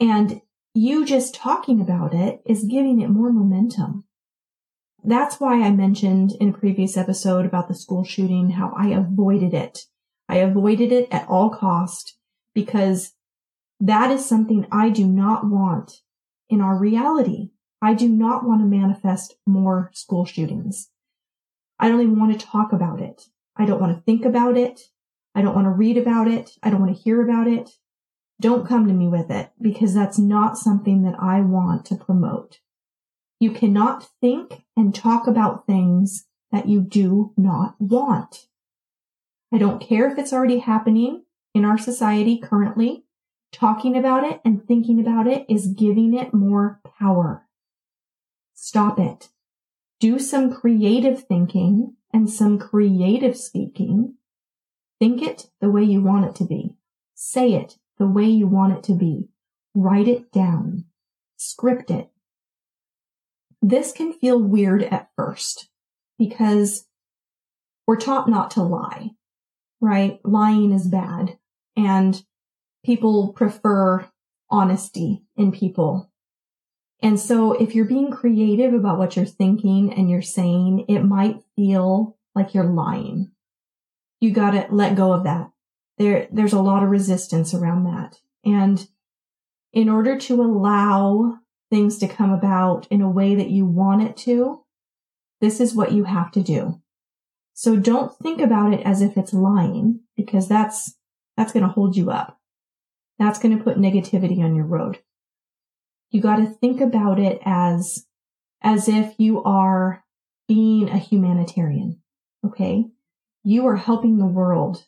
And 0.00 0.40
you 0.74 1.04
just 1.04 1.34
talking 1.34 1.80
about 1.80 2.14
it 2.14 2.42
is 2.46 2.64
giving 2.64 3.00
it 3.00 3.08
more 3.08 3.32
momentum. 3.32 4.04
That's 5.06 5.38
why 5.38 5.60
I 5.60 5.70
mentioned 5.70 6.32
in 6.40 6.48
a 6.48 6.58
previous 6.58 6.96
episode 6.96 7.44
about 7.44 7.68
the 7.68 7.74
school 7.74 8.04
shooting 8.04 8.50
how 8.50 8.72
I 8.74 8.88
avoided 8.88 9.52
it. 9.52 9.80
I 10.30 10.36
avoided 10.36 10.92
it 10.92 11.08
at 11.12 11.28
all 11.28 11.50
cost 11.50 12.16
because 12.54 13.12
that 13.78 14.10
is 14.10 14.26
something 14.26 14.66
I 14.72 14.88
do 14.88 15.06
not 15.06 15.46
want 15.46 16.00
in 16.48 16.62
our 16.62 16.78
reality. 16.78 17.50
I 17.82 17.92
do 17.92 18.08
not 18.08 18.46
want 18.46 18.62
to 18.62 18.66
manifest 18.66 19.36
more 19.46 19.90
school 19.92 20.24
shootings. 20.24 20.88
I 21.78 21.90
don't 21.90 22.00
even 22.00 22.18
want 22.18 22.40
to 22.40 22.46
talk 22.46 22.72
about 22.72 23.02
it. 23.02 23.24
I 23.56 23.66
don't 23.66 23.80
want 23.80 23.94
to 23.94 24.02
think 24.04 24.24
about 24.24 24.56
it. 24.56 24.80
I 25.34 25.42
don't 25.42 25.54
want 25.54 25.66
to 25.66 25.70
read 25.70 25.98
about 25.98 26.28
it. 26.28 26.52
I 26.62 26.70
don't 26.70 26.80
want 26.80 26.96
to 26.96 27.02
hear 27.02 27.22
about 27.22 27.46
it. 27.46 27.72
Don't 28.40 28.66
come 28.66 28.86
to 28.86 28.94
me 28.94 29.06
with 29.08 29.30
it 29.30 29.50
because 29.60 29.92
that's 29.92 30.18
not 30.18 30.56
something 30.56 31.02
that 31.02 31.16
I 31.20 31.42
want 31.42 31.84
to 31.86 31.96
promote. 31.96 32.60
You 33.38 33.50
cannot 33.50 34.08
think 34.22 34.63
and 34.76 34.94
talk 34.94 35.26
about 35.26 35.66
things 35.66 36.26
that 36.50 36.68
you 36.68 36.80
do 36.80 37.32
not 37.36 37.74
want. 37.78 38.46
I 39.52 39.58
don't 39.58 39.80
care 39.80 40.10
if 40.10 40.18
it's 40.18 40.32
already 40.32 40.58
happening 40.58 41.24
in 41.54 41.64
our 41.64 41.78
society 41.78 42.38
currently. 42.38 43.04
Talking 43.52 43.96
about 43.96 44.24
it 44.24 44.40
and 44.44 44.66
thinking 44.66 45.00
about 45.00 45.26
it 45.26 45.46
is 45.48 45.68
giving 45.68 46.14
it 46.14 46.34
more 46.34 46.80
power. 46.98 47.46
Stop 48.54 48.98
it. 48.98 49.28
Do 50.00 50.18
some 50.18 50.52
creative 50.52 51.24
thinking 51.24 51.94
and 52.12 52.28
some 52.28 52.58
creative 52.58 53.36
speaking 53.36 54.14
Think 55.04 55.22
it 55.22 55.50
the 55.60 55.70
way 55.70 55.82
you 55.82 56.00
want 56.02 56.24
it 56.24 56.34
to 56.36 56.44
be. 56.44 56.76
Say 57.14 57.52
it 57.52 57.76
the 57.98 58.06
way 58.06 58.24
you 58.24 58.46
want 58.46 58.72
it 58.72 58.82
to 58.84 58.94
be. 58.94 59.28
Write 59.74 60.08
it 60.08 60.32
down. 60.32 60.84
Script 61.36 61.90
it. 61.90 62.10
This 63.66 63.92
can 63.92 64.12
feel 64.12 64.38
weird 64.38 64.82
at 64.82 65.08
first 65.16 65.68
because 66.18 66.86
we're 67.86 67.96
taught 67.96 68.28
not 68.28 68.50
to 68.52 68.62
lie, 68.62 69.10
right? 69.80 70.20
Lying 70.24 70.72
is 70.72 70.86
bad 70.86 71.38
and 71.76 72.22
people 72.84 73.32
prefer 73.32 74.06
honesty 74.50 75.22
in 75.36 75.52
people. 75.52 76.10
And 77.02 77.18
so 77.18 77.52
if 77.52 77.74
you're 77.74 77.84
being 77.84 78.10
creative 78.10 78.74
about 78.74 78.98
what 78.98 79.16
you're 79.16 79.24
thinking 79.24 79.92
and 79.92 80.10
you're 80.10 80.22
saying, 80.22 80.86
it 80.88 81.00
might 81.00 81.42
feel 81.56 82.16
like 82.34 82.54
you're 82.54 82.64
lying 82.64 83.30
you 84.24 84.32
got 84.32 84.52
to 84.52 84.66
let 84.70 84.96
go 84.96 85.12
of 85.12 85.24
that. 85.24 85.50
There, 85.98 86.26
there's 86.32 86.54
a 86.54 86.60
lot 86.60 86.82
of 86.82 86.88
resistance 86.88 87.54
around 87.54 87.84
that. 87.84 88.18
And 88.44 88.88
in 89.72 89.88
order 89.88 90.18
to 90.18 90.42
allow 90.42 91.38
things 91.70 91.98
to 91.98 92.08
come 92.08 92.32
about 92.32 92.86
in 92.90 93.00
a 93.00 93.10
way 93.10 93.34
that 93.34 93.50
you 93.50 93.66
want 93.66 94.02
it 94.02 94.16
to, 94.18 94.62
this 95.40 95.60
is 95.60 95.74
what 95.74 95.92
you 95.92 96.04
have 96.04 96.30
to 96.32 96.42
do. 96.42 96.80
So 97.52 97.76
don't 97.76 98.16
think 98.16 98.40
about 98.40 98.72
it 98.72 98.80
as 98.84 99.00
if 99.00 99.16
it's 99.16 99.32
lying 99.32 100.00
because 100.16 100.48
that's, 100.48 100.94
that's 101.36 101.52
going 101.52 101.64
to 101.64 101.72
hold 101.72 101.96
you 101.96 102.10
up. 102.10 102.40
That's 103.18 103.38
going 103.38 103.56
to 103.56 103.62
put 103.62 103.78
negativity 103.78 104.38
on 104.40 104.56
your 104.56 104.66
road. 104.66 104.98
You 106.10 106.20
got 106.20 106.36
to 106.36 106.46
think 106.46 106.80
about 106.80 107.18
it 107.18 107.40
as, 107.44 108.06
as 108.62 108.88
if 108.88 109.14
you 109.18 109.42
are 109.44 110.04
being 110.48 110.88
a 110.88 110.98
humanitarian. 110.98 112.00
Okay 112.44 112.86
you 113.44 113.66
are 113.66 113.76
helping 113.76 114.16
the 114.16 114.26
world 114.26 114.86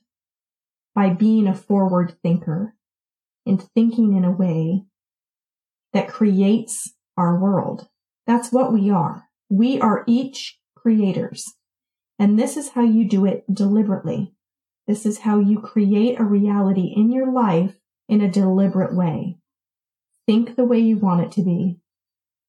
by 0.94 1.10
being 1.10 1.46
a 1.46 1.54
forward 1.54 2.16
thinker 2.22 2.74
and 3.44 3.62
thinking 3.62 4.16
in 4.16 4.24
a 4.24 4.30
way 4.30 4.82
that 5.96 6.08
creates 6.08 6.92
our 7.16 7.38
world. 7.38 7.88
That's 8.26 8.52
what 8.52 8.70
we 8.70 8.90
are. 8.90 9.30
We 9.48 9.80
are 9.80 10.04
each 10.06 10.58
creators. 10.76 11.54
And 12.18 12.38
this 12.38 12.58
is 12.58 12.68
how 12.68 12.82
you 12.82 13.08
do 13.08 13.24
it 13.24 13.46
deliberately. 13.50 14.34
This 14.86 15.06
is 15.06 15.20
how 15.20 15.38
you 15.38 15.58
create 15.58 16.20
a 16.20 16.24
reality 16.24 16.92
in 16.94 17.10
your 17.10 17.32
life 17.32 17.78
in 18.10 18.20
a 18.20 18.30
deliberate 18.30 18.94
way. 18.94 19.38
Think 20.26 20.56
the 20.56 20.66
way 20.66 20.80
you 20.80 20.98
want 20.98 21.22
it 21.22 21.32
to 21.32 21.42
be. 21.42 21.80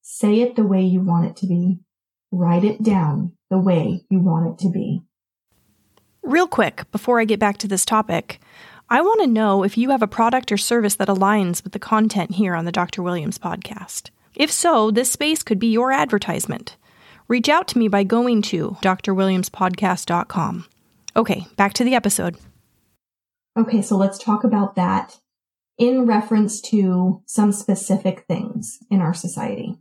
Say 0.01 0.41
it 0.41 0.57
the 0.57 0.67
way 0.67 0.81
you 0.81 0.99
want 0.99 1.27
it 1.27 1.37
to 1.37 1.47
be. 1.47 1.79
Write 2.33 2.65
it 2.65 2.83
down 2.83 3.31
the 3.49 3.59
way 3.59 4.01
you 4.09 4.19
want 4.19 4.51
it 4.51 4.59
to 4.65 4.69
be. 4.69 5.03
Real 6.21 6.47
quick, 6.47 6.83
before 6.91 7.21
I 7.21 7.23
get 7.23 7.39
back 7.39 7.57
to 7.59 7.67
this 7.69 7.85
topic, 7.85 8.41
I 8.89 9.01
want 9.01 9.19
to 9.19 9.27
know 9.27 9.63
if 9.63 9.77
you 9.77 9.89
have 9.89 10.01
a 10.01 10.07
product 10.07 10.49
or 10.49 10.57
service 10.57 10.95
that 10.95 11.09
aligns 11.09 11.61
with 11.61 11.73
the 11.73 11.79
content 11.79 12.35
here 12.35 12.55
on 12.55 12.63
the 12.63 12.71
Dr. 12.71 13.03
Williams 13.03 13.37
podcast. 13.37 14.11
If 14.33 14.49
so, 14.49 14.91
this 14.91 15.11
space 15.11 15.43
could 15.43 15.59
be 15.59 15.67
your 15.67 15.91
advertisement. 15.91 16.77
Reach 17.27 17.49
out 17.49 17.67
to 17.69 17.77
me 17.77 17.89
by 17.89 18.05
going 18.05 18.41
to 18.43 18.77
drwilliamspodcast.com. 18.81 20.65
Okay, 21.17 21.47
back 21.57 21.73
to 21.73 21.83
the 21.83 21.95
episode. 21.95 22.37
Okay, 23.59 23.81
so 23.81 23.97
let's 23.97 24.17
talk 24.17 24.45
about 24.45 24.75
that 24.75 25.19
in 25.77 26.05
reference 26.05 26.61
to 26.61 27.21
some 27.25 27.51
specific 27.51 28.23
things 28.25 28.79
in 28.89 29.01
our 29.01 29.13
society. 29.13 29.77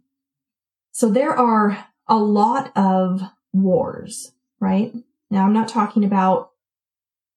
So 0.90 1.10
there 1.10 1.32
are 1.32 1.86
a 2.08 2.16
lot 2.16 2.72
of 2.74 3.22
wars, 3.52 4.32
right? 4.58 4.92
Now 5.30 5.44
I'm 5.44 5.52
not 5.52 5.68
talking 5.68 6.04
about 6.04 6.50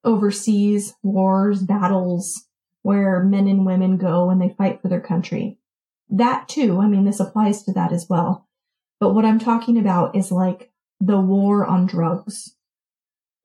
overseas 0.04 0.96
wars, 1.04 1.62
battles 1.62 2.46
where 2.82 3.24
men 3.24 3.48
and 3.48 3.66
women 3.66 3.98
go 3.98 4.30
and 4.30 4.42
they 4.42 4.56
fight 4.58 4.82
for 4.82 4.88
their 4.88 5.02
country. 5.02 5.58
That 6.10 6.48
too, 6.48 6.80
I 6.80 6.88
mean, 6.88 7.06
this 7.06 7.20
applies 7.20 7.64
to 7.64 7.74
that 7.74 7.92
as 7.92 8.08
well. 8.10 8.48
But 9.00 9.14
what 9.14 9.26
I'm 9.26 9.40
talking 9.40 9.78
about 9.78 10.16
is 10.16 10.32
like 10.32 10.72
the 11.00 11.20
war 11.20 11.66
on 11.66 11.86
drugs 11.86 12.56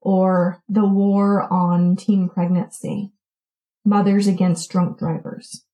or 0.00 0.62
the 0.68 0.86
war 0.86 1.52
on 1.52 1.96
teen 1.96 2.28
pregnancy, 2.28 3.12
mothers 3.84 4.26
against 4.26 4.70
drunk 4.70 4.98
drivers, 4.98 5.64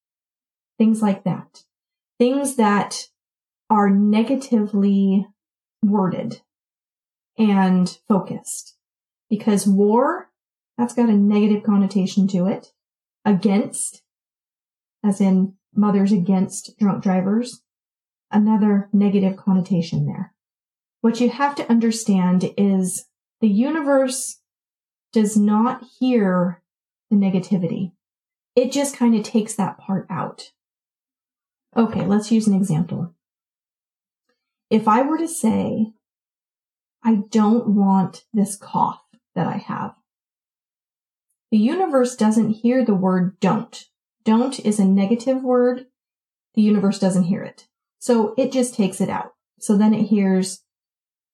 things 0.79 1.03
like 1.03 1.25
that. 1.25 1.65
Things 2.19 2.57
that 2.57 3.09
are 3.71 3.89
negatively 3.89 5.27
worded 5.83 6.43
and 7.39 7.99
focused 8.09 8.77
because 9.31 9.67
war, 9.67 10.30
that's 10.81 10.95
got 10.95 11.11
a 11.11 11.15
negative 11.15 11.63
connotation 11.63 12.27
to 12.27 12.47
it. 12.47 12.69
Against, 13.27 14.01
as 15.05 15.21
in 15.21 15.57
mothers 15.75 16.11
against 16.11 16.73
drunk 16.79 17.03
drivers, 17.03 17.61
another 18.31 18.89
negative 18.91 19.37
connotation 19.37 20.07
there. 20.07 20.33
What 21.03 21.21
you 21.21 21.29
have 21.29 21.55
to 21.57 21.71
understand 21.71 22.55
is 22.57 23.05
the 23.43 23.49
universe 23.49 24.41
does 25.13 25.37
not 25.37 25.85
hear 25.99 26.63
the 27.11 27.17
negativity. 27.17 27.93
It 28.57 28.73
just 28.73 28.97
kind 28.97 29.15
of 29.15 29.23
takes 29.23 29.55
that 29.57 29.77
part 29.77 30.07
out. 30.09 30.45
Okay, 31.77 32.07
let's 32.07 32.33
use 32.33 32.47
an 32.47 32.55
example. 32.55 33.15
If 34.71 34.89
I 34.89 35.03
were 35.03 35.19
to 35.19 35.29
say, 35.29 35.93
I 37.05 37.17
don't 37.31 37.75
want 37.75 38.25
this 38.33 38.57
cough 38.57 39.03
that 39.35 39.47
I 39.47 39.59
have, 39.59 39.93
the 41.51 41.59
universe 41.59 42.17
doesn't 42.17 42.51
hear 42.51 42.85
the 42.85 42.95
word 42.95 43.39
don't. 43.41 43.87
Don't 44.25 44.61
is 44.61 44.79
a 44.79 44.85
negative 44.85 45.43
word. 45.43 45.87
The 46.55 46.63
universe 46.63 46.99
doesn't 46.99 47.25
hear 47.25 47.43
it. 47.43 47.67
So 47.99 48.35
it 48.37 48.53
just 48.53 48.75
takes 48.75 49.01
it 49.01 49.09
out. 49.09 49.35
So 49.59 49.77
then 49.77 49.93
it 49.93 50.05
hears, 50.05 50.63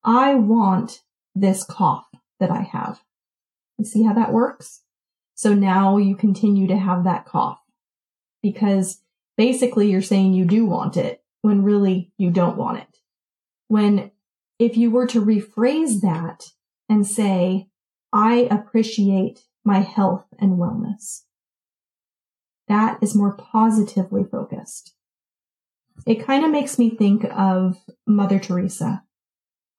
I 0.03 0.35
want 0.35 1.01
this 1.35 1.63
cough 1.63 2.07
that 2.39 2.51
I 2.51 2.61
have. 2.61 3.01
You 3.77 3.85
see 3.85 4.03
how 4.03 4.13
that 4.13 4.33
works? 4.33 4.81
So 5.35 5.53
now 5.53 5.97
you 5.97 6.15
continue 6.15 6.67
to 6.67 6.77
have 6.77 7.03
that 7.03 7.25
cough 7.25 7.59
because 8.41 9.01
basically 9.37 9.91
you're 9.91 10.01
saying 10.01 10.33
you 10.33 10.45
do 10.45 10.65
want 10.65 10.97
it 10.97 11.23
when 11.41 11.63
really 11.63 12.11
you 12.17 12.31
don't 12.31 12.57
want 12.57 12.79
it. 12.79 12.97
When 13.67 14.11
if 14.57 14.77
you 14.77 14.89
were 14.89 15.07
to 15.07 15.23
rephrase 15.23 16.01
that 16.01 16.51
and 16.89 17.05
say, 17.05 17.67
I 18.11 18.47
appreciate 18.49 19.43
my 19.67 19.79
health 19.79 20.25
and 20.39 20.57
wellness, 20.57 21.23
that 22.69 22.97
is 23.01 23.13
more 23.13 23.35
positively 23.35 24.23
focused. 24.23 24.95
It 26.05 26.25
kind 26.25 26.45
of 26.45 26.51
makes 26.51 26.79
me 26.79 26.89
think 26.89 27.25
of 27.25 27.77
Mother 28.07 28.39
Teresa. 28.39 29.03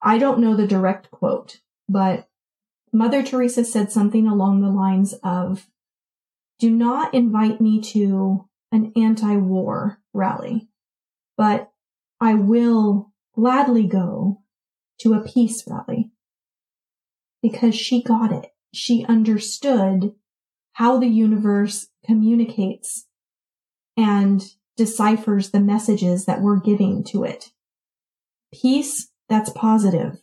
I 0.03 0.19
don't 0.19 0.41
know 0.41 0.55
the 0.55 0.67
direct 0.67 1.11
quote, 1.11 1.61
but 1.89 2.29
Mother 2.93 3.23
Teresa 3.23 3.65
said 3.65 3.91
something 3.91 4.27
along 4.27 4.61
the 4.61 4.69
lines 4.69 5.15
of, 5.25 5.67
do 6.59 6.71
not 6.71 7.15
invite 7.15 7.59
me 7.59 7.81
to 7.81 8.47
an 8.71 8.93
anti-war 8.95 10.03
rally, 10.13 10.69
but 11.39 11.71
I 12.21 12.35
will 12.35 13.11
gladly 13.35 13.87
go 13.87 14.43
to 15.01 15.15
a 15.15 15.23
peace 15.27 15.65
rally 15.67 16.11
because 17.41 17.75
she 17.75 18.03
got 18.03 18.33
it. 18.33 18.53
She 18.73 19.05
understood 19.09 20.15
how 20.73 20.99
the 20.99 21.09
universe 21.09 21.89
communicates 22.05 23.07
and 23.97 24.45
deciphers 24.77 25.51
the 25.51 25.61
messages 25.61 26.27
that 26.27 26.41
we're 26.41 26.61
giving 26.61 27.03
to 27.05 27.25
it. 27.25 27.51
Peace, 28.53 29.09
that's 29.29 29.51
positive. 29.51 30.21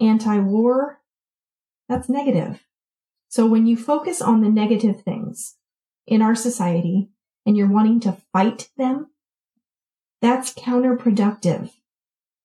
Anti-war, 0.00 1.00
that's 1.88 2.08
negative. 2.08 2.64
So 3.28 3.46
when 3.46 3.66
you 3.66 3.76
focus 3.76 4.20
on 4.20 4.40
the 4.40 4.48
negative 4.48 5.02
things 5.02 5.56
in 6.06 6.20
our 6.20 6.34
society 6.34 7.10
and 7.46 7.56
you're 7.56 7.70
wanting 7.70 8.00
to 8.00 8.16
fight 8.32 8.70
them, 8.76 9.10
that's 10.20 10.52
counterproductive. 10.52 11.70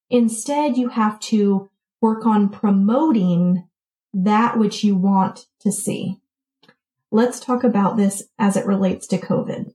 Instead, 0.09 0.77
you 0.77 0.89
have 0.89 1.19
to 1.21 1.69
work 2.01 2.25
on 2.25 2.49
promoting 2.49 3.67
that 4.15 4.57
which 4.57 4.83
you 4.83 4.95
want 4.95 5.45
to 5.59 5.71
see. 5.71 6.21
Let's 7.11 7.39
talk 7.39 7.63
about 7.63 7.97
this 7.97 8.23
as 8.39 8.55
it 8.55 8.65
relates 8.65 9.07
to 9.07 9.17
COVID 9.17 9.73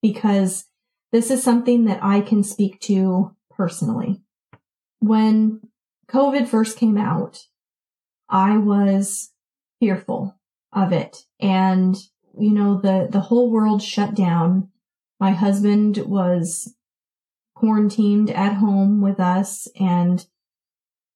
because 0.00 0.64
this 1.12 1.30
is 1.30 1.42
something 1.42 1.84
that 1.84 2.02
I 2.02 2.22
can 2.22 2.42
speak 2.42 2.80
to 2.80 3.36
personally. 3.50 4.22
When 5.00 5.60
COVID 6.08 6.48
first 6.48 6.78
came 6.78 6.96
out, 6.96 7.46
I 8.28 8.56
was 8.56 9.30
fearful 9.80 10.34
of 10.72 10.92
it. 10.92 11.18
And, 11.38 11.94
you 12.38 12.50
know, 12.50 12.80
the, 12.80 13.06
the 13.10 13.20
whole 13.20 13.50
world 13.50 13.82
shut 13.82 14.14
down. 14.14 14.70
My 15.20 15.32
husband 15.32 15.98
was 15.98 16.74
quarantined 17.54 18.30
at 18.30 18.54
home 18.54 19.02
with 19.02 19.20
us 19.20 19.68
and 19.78 20.26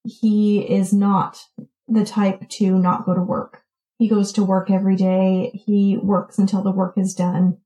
he 0.04 0.60
is 0.60 0.92
not 0.92 1.40
the 1.88 2.04
type 2.04 2.48
to 2.48 2.78
not 2.78 3.06
go 3.06 3.14
to 3.14 3.22
work. 3.22 3.62
He 3.98 4.08
goes 4.08 4.32
to 4.32 4.44
work 4.44 4.70
every 4.70 4.96
day. 4.96 5.50
He 5.66 5.96
works 5.96 6.38
until 6.38 6.62
the 6.62 6.70
work 6.70 6.96
is 6.96 7.14
done 7.14 7.58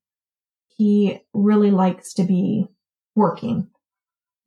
he 0.82 1.20
really 1.32 1.70
likes 1.70 2.12
to 2.14 2.24
be 2.24 2.66
working. 3.14 3.68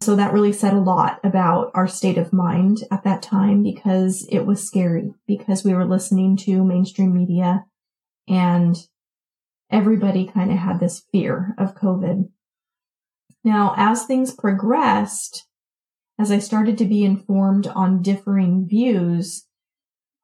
So 0.02 0.16
that 0.16 0.34
really 0.34 0.52
said 0.52 0.74
a 0.74 0.80
lot 0.80 1.20
about 1.24 1.72
our 1.74 1.88
state 1.88 2.18
of 2.18 2.34
mind 2.34 2.80
at 2.92 3.04
that 3.04 3.22
time 3.22 3.64
because 3.64 4.28
it 4.30 4.42
was 4.42 4.66
scary 4.66 5.14
because 5.28 5.64
we 5.64 5.74
were 5.74 5.86
listening 5.86 6.36
to 6.38 6.64
mainstream 6.64 7.14
media 7.14 7.66
and 8.28 8.76
everybody 9.72 10.26
kind 10.26 10.52
of 10.52 10.58
had 10.58 10.80
this 10.80 11.04
fear 11.12 11.56
of 11.58 11.76
COVID. 11.76 12.30
Now, 13.44 13.74
as 13.78 14.06
things 14.06 14.34
progressed, 14.34 15.48
as 16.20 16.32
I 16.32 16.40
started 16.40 16.78
to 16.80 16.86
be 16.86 17.04
informed 17.04 17.68
on 17.68 18.02
differing 18.02 18.68
views, 18.68 19.48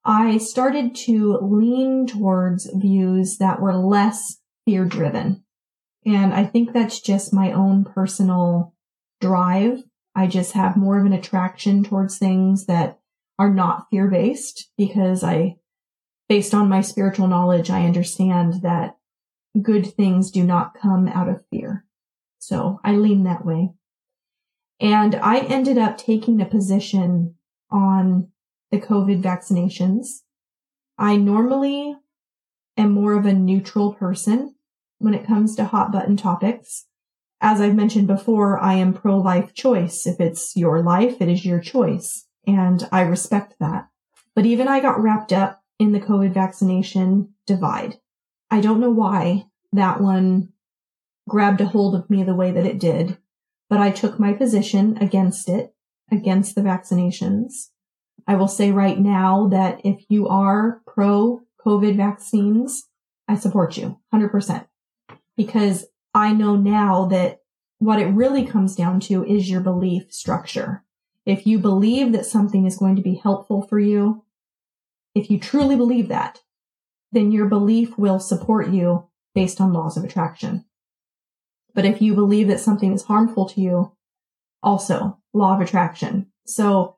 I 0.04 0.38
started 0.40 0.96
to 0.96 1.38
lean 1.42 2.08
towards 2.08 2.70
views 2.74 3.38
that 3.38 3.62
were 3.62 3.76
less 3.76 4.40
fear 4.66 4.86
driven. 4.86 5.44
And 6.06 6.34
I 6.34 6.46
think 6.46 6.74
that's 6.74 7.00
just 7.00 7.34
my 7.34 7.52
own 7.52 7.84
personal 7.84 8.74
drive. 9.20 9.84
I 10.16 10.28
just 10.28 10.54
have 10.54 10.76
more 10.76 11.00
of 11.00 11.06
an 11.06 11.14
attraction 11.14 11.84
towards 11.84 12.18
things 12.18 12.66
that 12.66 13.00
are 13.38 13.54
not 13.54 13.88
fear 13.92 14.08
based 14.08 14.72
because 14.78 15.24
I, 15.24 15.58
based 16.28 16.54
on 16.54 16.70
my 16.70 16.82
spiritual 16.82 17.28
knowledge, 17.28 17.70
I 17.70 17.86
understand 17.86 18.62
that 18.64 18.98
good 19.62 19.94
things 19.94 20.32
do 20.32 20.44
not 20.44 20.74
come 20.80 21.08
out 21.08 21.30
of 21.30 21.46
fear. 21.52 21.86
So 22.40 22.80
I 22.84 22.94
lean 22.94 23.24
that 23.26 23.46
way. 23.46 23.70
And 24.80 25.16
I 25.16 25.40
ended 25.40 25.78
up 25.78 25.98
taking 25.98 26.42
a 26.42 26.46
position 26.46 27.36
on 27.70 28.30
the 28.72 28.80
COVID 28.80 29.22
vaccinations. 29.22 30.22
I 30.98 31.18
normally 31.18 31.96
am 32.78 32.92
more 32.92 33.18
of 33.18 33.26
a 33.26 33.34
neutral 33.34 33.94
person 33.94 34.56
when 35.00 35.14
it 35.14 35.28
comes 35.28 35.56
to 35.56 35.66
hot 35.66 35.92
button 35.92 36.16
topics. 36.18 36.86
as 37.44 37.60
I've 37.60 37.76
mentioned 37.76 38.06
before, 38.06 38.60
I 38.60 38.76
am 38.76 38.94
pro 38.94 39.18
life 39.18 39.54
choice. 39.54 40.06
If 40.06 40.20
it's 40.20 40.56
your 40.56 40.82
life, 40.84 41.20
it 41.20 41.28
is 41.28 41.44
your 41.44 41.60
choice. 41.60 42.28
And 42.46 42.88
I 42.92 43.02
respect 43.02 43.56
that. 43.60 43.88
But 44.36 44.46
even 44.46 44.68
I 44.68 44.80
got 44.80 45.02
wrapped 45.02 45.34
up 45.34 45.64
in 45.80 45.92
the 45.92 46.00
COVID 46.00 46.34
vaccination 46.34 47.34
divide. 47.48 48.00
I 48.52 48.62
don't 48.62 48.80
know 48.80 48.92
why 48.92 49.48
that 49.74 50.00
one 50.00 50.50
grabbed 51.28 51.62
a 51.62 51.66
hold 51.66 51.96
of 51.96 52.10
me 52.10 52.24
the 52.24 52.36
way 52.36 52.52
that 52.52 52.66
it 52.66 52.80
did, 52.80 53.18
but 53.70 53.80
I 53.80 53.90
took 53.90 54.20
my 54.20 54.34
position 54.34 54.98
against 55.02 55.50
it, 55.50 55.74
against 56.12 56.54
the 56.54 56.62
vaccinations. 56.62 57.70
I 58.28 58.36
will 58.36 58.48
say 58.48 58.72
right 58.72 59.00
now 59.00 59.48
that 59.50 59.82
if 59.84 60.06
you 60.10 60.28
are 60.28 60.82
pro 60.86 61.42
COVID 61.66 61.96
vaccines, 61.98 62.88
I 63.28 63.36
support 63.36 63.78
you 63.78 64.00
100% 64.14 64.66
because 65.38 65.86
I 66.14 66.34
know 66.34 66.56
now 66.56 67.06
that 67.06 67.40
what 67.80 68.00
it 68.00 68.08
really 68.08 68.46
comes 68.46 68.76
down 68.76 69.00
to 69.02 69.26
is 69.26 69.50
your 69.50 69.62
belief 69.62 70.12
structure. 70.14 70.84
If 71.26 71.48
you 71.48 71.60
believe 71.60 72.12
that 72.12 72.26
something 72.26 72.66
is 72.66 72.78
going 72.78 72.96
to 72.96 73.02
be 73.02 73.16
helpful 73.16 73.62
for 73.62 73.80
you, 73.80 74.24
if 75.16 75.30
you 75.30 75.40
truly 75.40 75.76
believe 75.76 76.08
that, 76.10 76.40
then 77.12 77.32
your 77.32 77.46
belief 77.46 77.98
will 77.98 78.20
support 78.20 78.70
you 78.70 79.08
based 79.34 79.60
on 79.60 79.74
laws 79.74 79.98
of 79.98 80.04
attraction. 80.04 80.66
But 81.74 81.86
if 81.86 82.02
you 82.02 82.14
believe 82.14 82.48
that 82.48 82.60
something 82.60 82.94
is 82.94 83.04
harmful 83.04 83.48
to 83.50 83.62
you, 83.62 83.96
also 84.62 85.18
law 85.34 85.56
of 85.56 85.62
attraction. 85.62 86.28
So, 86.46 86.98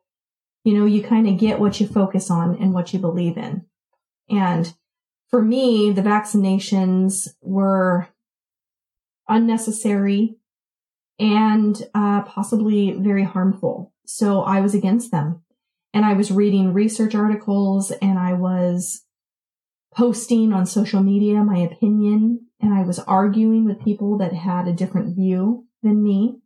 you 0.64 0.74
know, 0.74 0.86
you 0.86 1.04
kind 1.04 1.28
of 1.28 1.38
get 1.38 1.60
what 1.60 1.80
you 1.80 1.88
focus 1.88 2.32
on 2.32 2.56
and 2.56 2.74
what 2.74 2.94
you 2.94 3.00
believe 3.00 3.38
in. 3.38 3.66
And 4.30 4.74
for 5.30 5.42
me, 5.42 5.92
the 5.92 6.02
vaccinations 6.02 7.28
were 7.42 8.08
unnecessary 9.28 10.38
and 11.20 11.82
uh, 11.94 12.24
possibly 12.24 12.92
very 12.92 13.24
harmful. 13.24 13.94
So 14.06 14.42
I 14.42 14.62
was 14.62 14.74
against 14.74 15.12
them. 15.12 15.42
And 15.94 16.06
I 16.06 16.14
was 16.14 16.32
reading 16.32 16.74
research 16.74 17.14
articles 17.14 17.92
and 17.92 18.18
I 18.18 18.34
was 18.34 19.04
posting 19.94 20.52
on 20.52 20.66
social 20.66 21.04
media 21.04 21.44
my 21.44 21.60
opinion 21.60 22.48
and 22.60 22.74
I 22.74 22.82
was 22.82 22.98
arguing 23.00 23.66
with 23.66 23.84
people 23.84 24.18
that 24.18 24.34
had 24.34 24.68
a 24.68 24.74
different 24.74 25.16
view 25.16 25.68
than 25.84 26.04
me. 26.04 26.40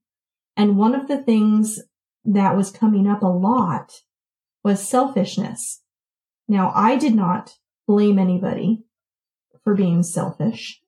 And 0.57 0.77
one 0.77 0.95
of 0.95 1.07
the 1.07 1.21
things 1.21 1.79
that 2.25 2.57
was 2.57 2.71
coming 2.71 3.07
up 3.07 3.21
a 3.21 3.27
lot 3.27 4.01
was 4.67 4.87
selfishness. 4.87 5.81
Now 6.47 6.71
I 6.75 6.97
did 6.97 7.15
not 7.15 7.55
blame 7.87 8.19
anybody 8.19 8.83
for 9.63 9.73
being 9.73 10.03
selfish 10.03 10.81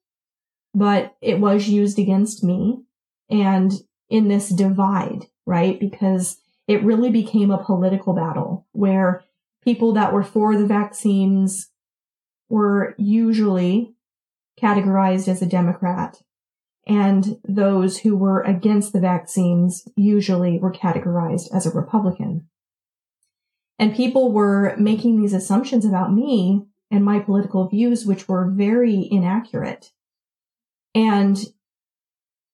but 0.74 1.16
it 1.22 1.40
was 1.40 1.68
used 1.68 1.98
against 1.98 2.44
me 2.44 2.84
and 3.30 3.72
in 4.10 4.28
this 4.28 4.50
divide, 4.50 5.26
right? 5.46 5.80
Because 5.80 6.38
it 6.68 6.84
really 6.84 7.10
became 7.10 7.52
a 7.52 7.64
political 7.64 8.14
battle 8.14 8.68
where 8.72 9.24
people 9.64 9.94
that 9.94 10.14
were 10.14 10.24
for 10.24 10.56
the 10.56 10.68
vaccines 10.68 11.70
were 12.50 12.96
usually 12.98 13.94
categorized 14.62 15.28
as 15.28 15.42
a 15.42 15.48
Democrat 15.48 16.22
and 16.88 17.40
those 17.48 18.00
who 18.00 18.16
were 18.16 18.42
against 18.42 18.94
the 18.94 19.00
vaccines 19.00 19.88
usually 19.96 20.58
were 20.58 20.72
categorized 20.72 21.54
as 21.54 21.66
a 21.66 21.72
Republican. 21.72 22.48
And 23.80 23.96
people 23.96 24.34
were 24.34 24.76
making 24.78 25.20
these 25.20 25.34
assumptions 25.34 25.86
about 25.86 26.14
me 26.14 26.66
and 26.92 27.04
my 27.04 27.20
political 27.20 27.68
views, 27.70 28.06
which 28.06 28.28
were 28.28 28.52
very 28.52 29.08
inaccurate. 29.10 29.92
And 30.94 31.40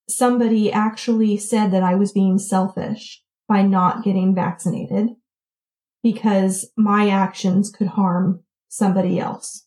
somebody 0.07 0.71
actually 0.71 1.37
said 1.37 1.71
that 1.71 1.81
I 1.81 1.95
was 1.95 2.11
being 2.11 2.37
selfish 2.37 3.23
by 3.49 3.63
not 3.63 4.03
getting 4.03 4.35
vaccinated 4.35 5.09
because 6.03 6.69
my 6.77 7.09
actions 7.09 7.71
could 7.71 7.87
harm 7.87 8.43
somebody 8.67 9.19
else. 9.19 9.65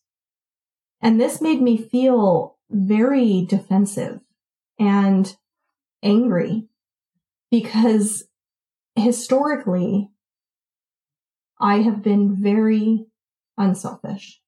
And 1.00 1.20
this 1.20 1.40
made 1.40 1.60
me 1.60 1.76
feel 1.76 2.56
very 2.70 3.44
defensive 3.48 4.20
and 4.78 5.34
angry 6.02 6.68
because 7.50 8.24
historically 8.94 10.10
I 11.60 11.78
have 11.78 12.02
been 12.02 12.40
very 12.40 13.06
unselfish. 13.56 14.40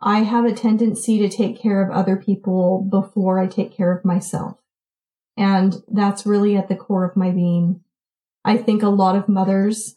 I 0.00 0.20
have 0.20 0.44
a 0.44 0.52
tendency 0.52 1.18
to 1.18 1.28
take 1.28 1.60
care 1.60 1.82
of 1.82 1.90
other 1.90 2.16
people 2.16 2.86
before 2.90 3.38
I 3.38 3.46
take 3.46 3.74
care 3.74 3.92
of 3.92 4.04
myself. 4.04 4.58
And 5.36 5.82
that's 5.88 6.26
really 6.26 6.56
at 6.56 6.68
the 6.68 6.76
core 6.76 7.04
of 7.04 7.16
my 7.16 7.30
being. 7.30 7.80
I 8.44 8.56
think 8.56 8.82
a 8.82 8.88
lot 8.88 9.16
of 9.16 9.28
mothers 9.28 9.94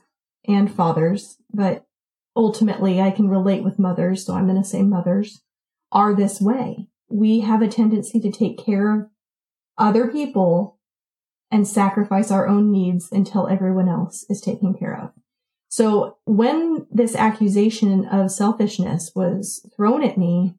and 0.47 0.73
fathers, 0.73 1.37
but 1.53 1.85
ultimately 2.35 3.01
I 3.01 3.11
can 3.11 3.29
relate 3.29 3.63
with 3.63 3.79
mothers, 3.79 4.25
so 4.25 4.33
I'm 4.33 4.47
going 4.47 4.61
to 4.61 4.67
say 4.67 4.81
mothers, 4.81 5.41
are 5.91 6.15
this 6.15 6.41
way. 6.41 6.87
We 7.09 7.41
have 7.41 7.61
a 7.61 7.67
tendency 7.67 8.19
to 8.19 8.31
take 8.31 8.57
care 8.57 8.93
of 8.93 9.09
other 9.77 10.07
people 10.07 10.77
and 11.51 11.67
sacrifice 11.67 12.31
our 12.31 12.47
own 12.47 12.71
needs 12.71 13.11
until 13.11 13.47
everyone 13.47 13.89
else 13.89 14.25
is 14.29 14.41
taken 14.41 14.73
care 14.73 14.99
of. 14.99 15.11
So 15.69 16.17
when 16.25 16.87
this 16.91 17.15
accusation 17.15 18.05
of 18.07 18.31
selfishness 18.31 19.11
was 19.15 19.65
thrown 19.75 20.03
at 20.03 20.17
me, 20.17 20.55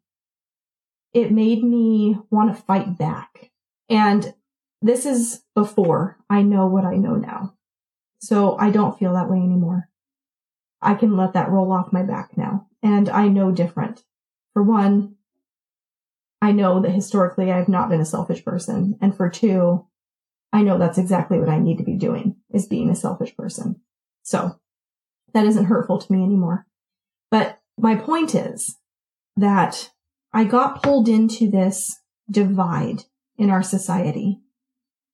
it 1.12 1.32
made 1.32 1.64
me 1.64 2.16
want 2.30 2.54
to 2.54 2.62
fight 2.62 2.96
back. 2.96 3.50
And 3.88 4.32
this 4.80 5.04
is 5.04 5.42
before 5.54 6.16
I 6.30 6.42
know 6.42 6.66
what 6.66 6.84
I 6.84 6.94
know 6.94 7.16
now. 7.16 7.54
So 8.20 8.56
I 8.56 8.70
don't 8.70 8.98
feel 8.98 9.14
that 9.14 9.28
way 9.28 9.38
anymore. 9.38 9.90
I 10.80 10.94
can 10.94 11.16
let 11.16 11.32
that 11.32 11.50
roll 11.50 11.72
off 11.72 11.92
my 11.92 12.04
back 12.04 12.36
now. 12.36 12.68
And 12.82 13.08
I 13.08 13.28
know 13.28 13.50
different. 13.50 14.04
For 14.52 14.62
one, 14.62 15.16
I 16.40 16.52
know 16.52 16.80
that 16.80 16.92
historically 16.92 17.50
I 17.50 17.56
have 17.58 17.68
not 17.68 17.88
been 17.88 18.00
a 18.00 18.06
selfish 18.06 18.44
person. 18.44 18.96
And 19.00 19.14
for 19.14 19.28
two, 19.28 19.86
I 20.52 20.62
know 20.62 20.78
that's 20.78 20.98
exactly 20.98 21.38
what 21.38 21.48
I 21.48 21.58
need 21.58 21.78
to 21.78 21.84
be 21.84 21.96
doing 21.96 22.36
is 22.52 22.66
being 22.66 22.90
a 22.90 22.94
selfish 22.94 23.36
person. 23.36 23.80
So 24.22 24.58
that 25.32 25.46
isn't 25.46 25.66
hurtful 25.66 25.98
to 25.98 26.12
me 26.12 26.22
anymore. 26.22 26.66
But 27.30 27.58
my 27.78 27.94
point 27.94 28.34
is 28.34 28.76
that 29.36 29.90
I 30.32 30.44
got 30.44 30.82
pulled 30.82 31.08
into 31.08 31.50
this 31.50 32.00
divide 32.30 33.04
in 33.36 33.50
our 33.50 33.62
society 33.62 34.40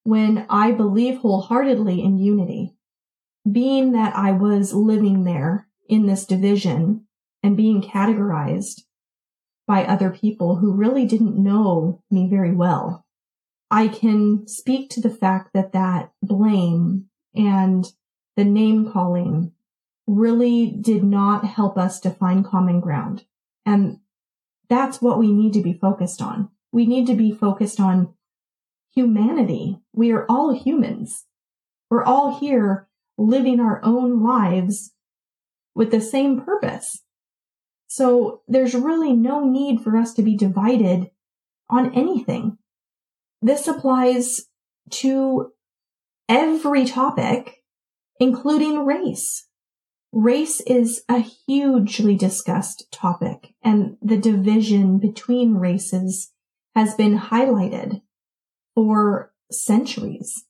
when 0.03 0.47
I 0.49 0.73
believe 0.73 1.19
wholeheartedly 1.19 2.03
in 2.03 2.19
unity. 2.19 2.75
Being 3.51 3.93
that 3.93 4.17
I 4.17 4.33
was 4.33 4.75
living 4.75 5.25
there 5.25 5.69
in 5.89 6.07
this 6.07 6.27
division 6.27 7.07
and 7.43 7.57
being 7.57 7.81
categorized 7.81 8.83
by 9.67 9.85
other 9.85 10.11
people 10.11 10.57
who 10.57 10.73
really 10.73 11.07
didn't 11.07 11.43
know 11.43 12.03
me 12.11 12.29
very 12.29 12.53
well, 12.53 13.07
I 13.71 13.89
can 13.89 14.47
speak 14.47 14.91
to 14.91 15.01
the 15.01 15.11
fact 15.11 15.51
that 15.55 15.73
that 15.73 16.13
blame 16.23 17.07
and 17.35 17.85
the 18.37 18.45
name 18.45 18.91
calling 18.93 19.53
really 20.07 20.67
did 20.67 21.03
not 21.03 21.45
help 21.45 21.77
us 21.77 22.01
to 22.01 22.11
find 22.11 22.45
common 22.45 22.81
ground. 22.81 23.25
And 23.65 23.99
that's 24.69 25.03
what 25.03 25.19
we 25.19 25.33
need 25.33 25.53
to 25.55 25.63
be 25.63 25.73
focused 25.73 26.23
on. 26.23 26.51
We 26.73 26.87
need 26.87 27.07
to 27.07 27.15
be 27.15 27.33
focused 27.33 27.81
on 27.81 28.15
humanity. 28.95 29.79
We 29.93 30.13
are 30.13 30.27
all 30.29 30.55
humans. 30.55 31.25
We're 31.91 32.05
all 32.05 32.39
here 32.39 32.89
living 33.19 33.61
our 33.61 33.81
own 33.83 34.23
lives 34.23 34.93
with 35.75 35.91
the 35.91 36.01
same 36.01 36.41
purpose. 36.41 37.03
So 37.87 38.43
there's 38.49 38.75
really 38.75 39.13
no 39.13 39.45
need 39.45 39.81
for 39.81 39.97
us 39.97 40.13
to 40.15 40.23
be 40.23 40.37
divided 40.37 41.11
on 41.71 41.95
anything. 41.95 42.59
This 43.43 43.69
applies 43.69 44.47
to 44.91 45.53
every 46.29 46.85
topic, 46.85 47.63
including 48.19 48.85
race. 48.85 49.47
Race 50.19 50.63
is 50.63 51.03
a 51.11 51.19
hugely 51.19 52.17
discussed 52.17 52.91
topic 52.91 53.53
and 53.63 53.99
the 54.01 54.17
division 54.17 54.97
between 54.99 55.57
races 55.57 56.33
has 56.75 56.95
been 56.95 57.19
highlighted 57.19 58.01
for 58.75 59.35
centuries. 59.53 60.47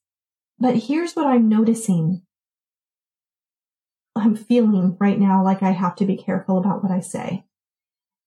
But 0.60 0.76
here's 0.76 1.14
what 1.14 1.26
I'm 1.26 1.48
noticing. 1.48 2.22
I'm 4.14 4.36
feeling 4.36 4.96
right 5.00 5.18
now 5.18 5.42
like 5.42 5.64
I 5.64 5.72
have 5.72 5.96
to 5.96 6.06
be 6.06 6.16
careful 6.16 6.58
about 6.58 6.84
what 6.84 6.92
I 6.92 7.00
say. 7.00 7.44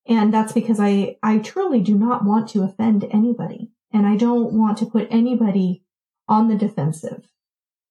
And 0.05 0.33
that's 0.33 0.51
because 0.51 0.77
I, 0.77 1.15
I 1.23 1.37
truly 1.37 1.79
do 1.79 1.95
not 1.95 2.25
want 2.25 2.49
to 2.49 2.63
offend 2.63 3.05
anybody 3.11 3.71
and 3.93 4.05
I 4.05 4.17
don't 4.17 4.51
want 4.51 4.77
to 4.79 4.85
put 4.85 5.07
anybody 5.09 5.85
on 6.27 6.49
the 6.49 6.57
defensive. 6.57 7.29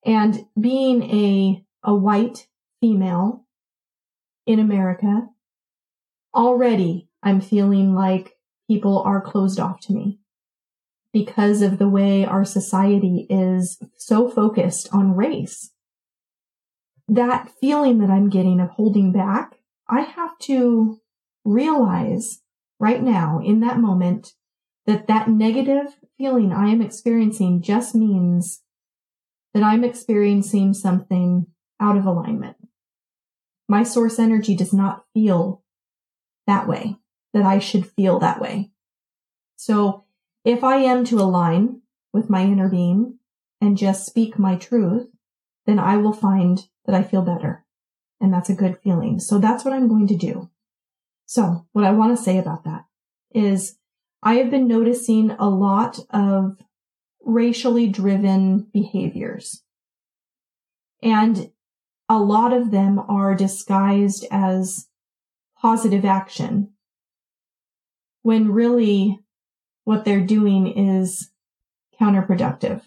And 0.05 0.45
being 0.61 1.03
a, 1.05 1.65
a 1.83 1.95
white 1.95 2.47
female 2.81 3.45
in 4.47 4.59
America, 4.59 5.29
already 6.35 7.09
I'm 7.23 7.41
feeling 7.41 7.95
like 7.95 8.37
people 8.69 9.03
are 9.03 9.21
closed 9.21 9.59
off 9.61 9.81
to 9.81 9.93
me. 9.93 10.21
because 11.13 11.63
of 11.63 11.79
the 11.79 11.89
way 11.89 12.25
our 12.25 12.45
society 12.45 13.27
is 13.31 13.79
so 13.97 14.29
focused 14.29 14.89
on 14.93 15.17
race. 15.17 15.73
That 17.09 17.51
feeling 17.61 17.99
that 17.99 18.11
I'm 18.11 18.29
getting 18.29 18.61
of 18.61 18.71
holding 18.71 19.13
back, 19.13 19.57
I 19.89 20.03
have 20.03 20.39
to 20.41 21.01
realize 21.45 22.41
right 22.79 23.03
now 23.03 23.41
in 23.43 23.61
that 23.61 23.79
moment 23.79 24.35
that 24.87 25.07
that 25.07 25.29
negative 25.29 25.97
feeling 26.19 26.53
I 26.53 26.69
am 26.69 26.83
experiencing 26.83 27.63
just 27.63 27.95
means 27.95 28.63
that 29.55 29.63
I'm 29.63 29.85
experiencing 29.85 30.75
something 30.75 31.47
out 31.81 31.97
of 31.97 32.05
alignment. 32.05 32.57
My 33.69 33.83
source 33.83 34.19
energy 34.19 34.57
does 34.57 34.73
not 34.73 35.05
feel 35.13 35.63
that 36.47 36.67
way, 36.67 36.97
that 37.35 37.45
I 37.45 37.59
should 37.59 37.87
feel 37.87 38.19
that 38.19 38.41
way. 38.41 38.71
So 39.57 40.05
if 40.45 40.65
I 40.65 40.77
am 40.77 41.05
to 41.07 41.21
align 41.21 41.83
with 42.13 42.31
my 42.31 42.43
inner 42.43 42.69
being 42.69 43.19
and 43.61 43.77
just 43.77 44.07
speak 44.07 44.39
my 44.39 44.57
truth, 44.57 45.09
then 45.67 45.79
I 45.79 45.99
will 45.99 46.15
find 46.15 46.67
that 46.87 46.95
I 46.95 47.03
feel 47.03 47.23
better. 47.23 47.67
And 48.21 48.33
that's 48.33 48.49
a 48.49 48.55
good 48.55 48.79
feeling. 48.83 49.21
So 49.21 49.39
that's 49.39 49.65
what 49.65 49.75
I'm 49.75 49.89
going 49.89 50.07
to 50.09 50.17
do. 50.17 50.51
So 51.27 51.67
what 51.73 51.85
I 51.85 51.93
want 51.93 52.17
to 52.17 52.23
say 52.23 52.39
about 52.39 52.65
that 52.65 52.87
is 53.35 53.77
I 54.23 54.35
have 54.35 54.51
been 54.51 54.67
noticing 54.67 55.33
a 55.33 55.49
lot 55.49 55.99
of 56.11 56.57
racially 57.23 57.87
driven 57.89 58.69
behaviors. 58.73 59.63
And 61.03 61.51
a 62.09 62.19
lot 62.19 62.53
of 62.53 62.71
them 62.71 62.99
are 62.99 63.35
disguised 63.35 64.27
as 64.31 64.87
positive 65.61 66.05
action 66.05 66.73
when 68.23 68.53
really 68.53 69.19
what 69.85 70.05
they're 70.05 70.21
doing 70.21 70.67
is 70.67 71.31
counterproductive. 72.01 72.83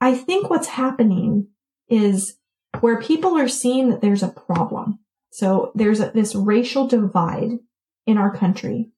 I 0.00 0.14
think 0.14 0.50
what's 0.50 0.68
happening 0.68 1.48
is 1.88 2.38
where 2.80 3.00
people 3.00 3.36
are 3.36 3.48
seeing 3.48 3.90
that 3.90 4.00
there's 4.00 4.22
a 4.22 4.28
problem. 4.28 4.98
So 5.30 5.72
there's 5.74 6.00
a, 6.00 6.10
this 6.10 6.34
racial 6.34 6.86
divide 6.86 7.58
in 8.06 8.18
our 8.18 8.34
country 8.34 8.90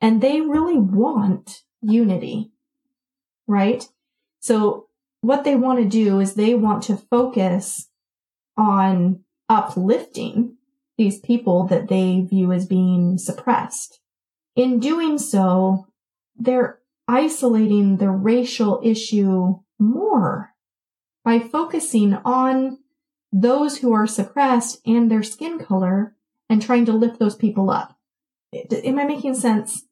and 0.00 0.20
they 0.20 0.40
really 0.40 0.78
want 0.78 1.62
unity, 1.80 2.50
right? 3.46 3.86
So 4.40 4.88
what 5.22 5.44
they 5.44 5.56
want 5.56 5.78
to 5.78 5.88
do 5.88 6.20
is 6.20 6.34
they 6.34 6.54
want 6.54 6.82
to 6.84 6.96
focus 6.96 7.88
on 8.56 9.24
uplifting 9.48 10.56
these 10.96 11.18
people 11.18 11.66
that 11.66 11.88
they 11.88 12.20
view 12.20 12.52
as 12.52 12.66
being 12.66 13.18
suppressed. 13.18 14.00
In 14.54 14.78
doing 14.78 15.18
so, 15.18 15.86
they're 16.36 16.78
isolating 17.08 17.96
the 17.96 18.10
racial 18.10 18.80
issue 18.82 19.58
more 19.78 20.54
by 21.24 21.38
focusing 21.38 22.14
on 22.24 22.78
those 23.32 23.78
who 23.78 23.92
are 23.92 24.06
suppressed 24.06 24.80
and 24.86 25.10
their 25.10 25.22
skin 25.22 25.58
color 25.58 26.14
and 26.48 26.62
trying 26.62 26.84
to 26.84 26.92
lift 26.92 27.18
those 27.18 27.34
people 27.34 27.70
up. 27.70 27.98
Am 28.70 28.98
I 28.98 29.04
making 29.04 29.34
sense? 29.34 29.84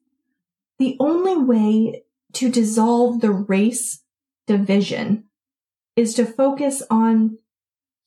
The 0.79 0.95
only 0.99 1.37
way 1.37 2.03
to 2.33 2.49
dissolve 2.49 3.19
the 3.19 3.31
race 3.31 4.01
division 4.47 5.25
is 5.95 6.13
to 6.15 6.25
focus 6.25 6.81
on 6.89 7.37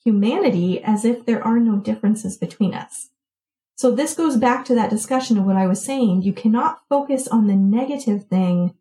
humanity 0.07 0.81
as 0.85 1.05
if 1.05 1.27
there 1.27 1.43
are 1.43 1.59
no 1.59 1.75
differences 1.77 2.39
between 2.39 2.73
us. 2.73 3.11
So 3.75 3.91
this 3.91 4.15
goes 4.15 4.37
back 4.37 4.65
to 4.67 4.75
that 4.77 4.89
discussion 4.89 5.37
of 5.37 5.45
what 5.45 5.57
I 5.57 5.67
was 5.67 5.85
saying. 5.85 6.23
You 6.23 6.33
cannot 6.33 6.83
focus 6.89 7.27
on 7.27 7.49
the 7.49 7.57
negative 7.57 8.29
thing 8.29 8.75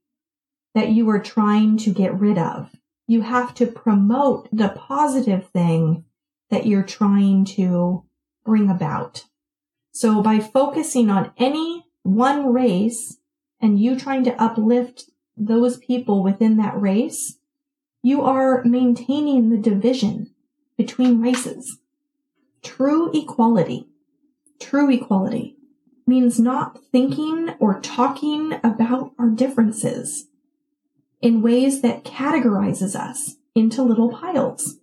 that 0.76 0.90
you 0.90 1.10
are 1.10 1.20
trying 1.20 1.78
to 1.78 1.90
get 1.92 2.18
rid 2.18 2.38
of. 2.38 2.70
You 3.08 3.22
have 3.22 3.56
to 3.56 3.66
promote 3.66 4.48
the 4.56 4.70
positive 4.70 5.50
thing 5.50 6.06
that 6.52 6.68
you're 6.68 6.84
trying 6.84 7.44
to 7.46 8.04
bring 8.46 8.70
about. 8.70 9.26
So 9.92 10.22
by 10.22 10.40
focusing 10.40 11.10
on 11.10 11.32
any 11.38 11.88
one 12.04 12.54
race 12.54 13.18
and 13.60 13.80
you 13.80 13.98
trying 13.98 14.26
to 14.26 14.42
uplift 14.42 15.10
those 15.36 15.78
people 15.78 16.22
within 16.22 16.58
that 16.58 16.80
race, 16.80 17.40
you 18.04 18.22
are 18.22 18.64
maintaining 18.64 19.50
the 19.50 19.58
division 19.58 20.35
between 20.78 21.22
races. 21.22 21.80
True 22.62 23.12
equality, 23.14 23.88
true 24.60 24.90
equality 24.90 25.56
means 26.08 26.40
not 26.40 26.80
thinking 26.92 27.50
or 27.60 27.80
talking 27.80 28.54
about 28.64 29.12
our 29.18 29.30
differences 29.30 30.28
in 31.22 31.42
ways 31.42 31.82
that 31.82 32.04
categorizes 32.04 32.96
us 32.96 33.36
into 33.56 33.82
little 33.82 34.12
piles. 34.12 34.78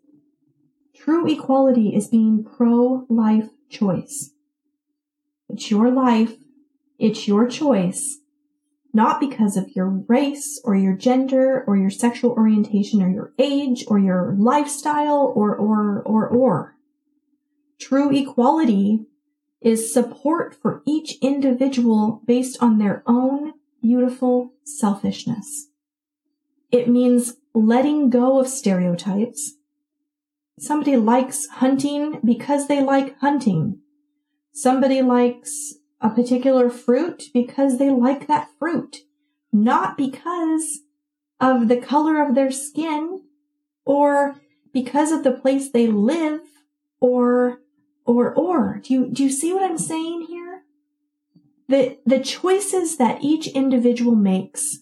True 0.95 1.27
equality 1.27 1.95
is 1.95 2.09
being 2.09 2.45
pro-life 2.45 3.51
choice. 3.69 4.31
It's 5.49 5.71
your 5.71 5.91
life. 5.91 6.37
It's 6.99 7.27
your 7.29 7.49
choice 7.49 8.19
not 8.93 9.21
because 9.21 9.57
of 9.57 9.75
your 9.75 9.89
race 9.89 10.61
or 10.65 10.75
your 10.75 10.95
gender 10.95 11.65
or 11.67 11.77
your 11.77 11.91
sexual 11.91 12.33
orientation 12.33 13.03
or 13.03 13.09
your 13.09 13.33
age 13.39 13.85
or 13.89 13.99
your 13.99 14.35
lifestyle 14.39 15.33
or, 15.35 15.57
or, 15.57 16.03
or, 16.03 16.29
or. 16.29 16.77
True 17.81 18.15
equality 18.15 19.07
is 19.61 19.93
support 19.93 20.55
for 20.55 20.83
each 20.87 21.17
individual 21.23 22.23
based 22.27 22.63
on 22.63 22.79
their 22.79 23.03
own 23.07 23.55
beautiful 23.81 24.53
selfishness. 24.65 25.69
It 26.71 26.89
means 26.89 27.35
letting 27.55 28.11
go 28.11 28.39
of 28.39 28.49
stereotypes. 28.49 29.55
Somebody 30.59 30.97
likes 30.97 31.47
hunting 31.47 32.21
because 32.25 32.69
they 32.69 32.83
like 32.83 33.19
hunting. 33.21 33.81
Somebody 34.53 35.03
likes 35.03 35.75
a 36.03 36.11
particular 36.11 36.69
fruit 36.69 37.25
because 37.33 37.79
they 37.79 37.89
like 37.89 38.27
that 38.27 38.49
fruit, 38.59 38.99
not 39.53 39.97
because 39.97 40.81
of 41.41 41.69
the 41.69 41.77
color 41.77 42.21
of 42.21 42.35
their 42.35 42.51
skin 42.51 43.23
or 43.85 44.37
because 44.73 45.13
of 45.13 45.23
the 45.23 45.31
place 45.33 45.71
they 45.71 45.87
live 45.87 46.41
or 47.01 47.61
or 48.05 48.35
or 48.35 48.81
do 48.83 48.93
you 48.93 49.09
do 49.13 49.23
you 49.23 49.31
see 49.31 49.53
what 49.53 49.63
I'm 49.63 49.79
saying 49.79 50.27
here? 50.29 50.63
The 51.69 51.99
the 52.05 52.21
choices 52.21 52.97
that 52.99 53.23
each 53.23 53.47
individual 53.47 54.17
makes 54.17 54.79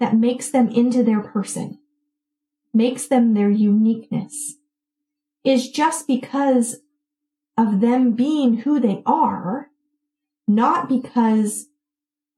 that 0.00 0.16
makes 0.16 0.50
them 0.50 0.68
into 0.68 1.04
their 1.04 1.20
person, 1.20 1.78
makes 2.74 3.06
them 3.06 3.34
their 3.34 3.50
uniqueness, 3.50 4.56
is 5.44 5.70
just 5.70 6.08
because 6.08 6.80
of 7.56 7.80
them 7.80 8.12
being 8.12 8.58
who 8.58 8.80
they 8.80 9.02
are 9.06 9.70
not 10.46 10.88
because 10.88 11.66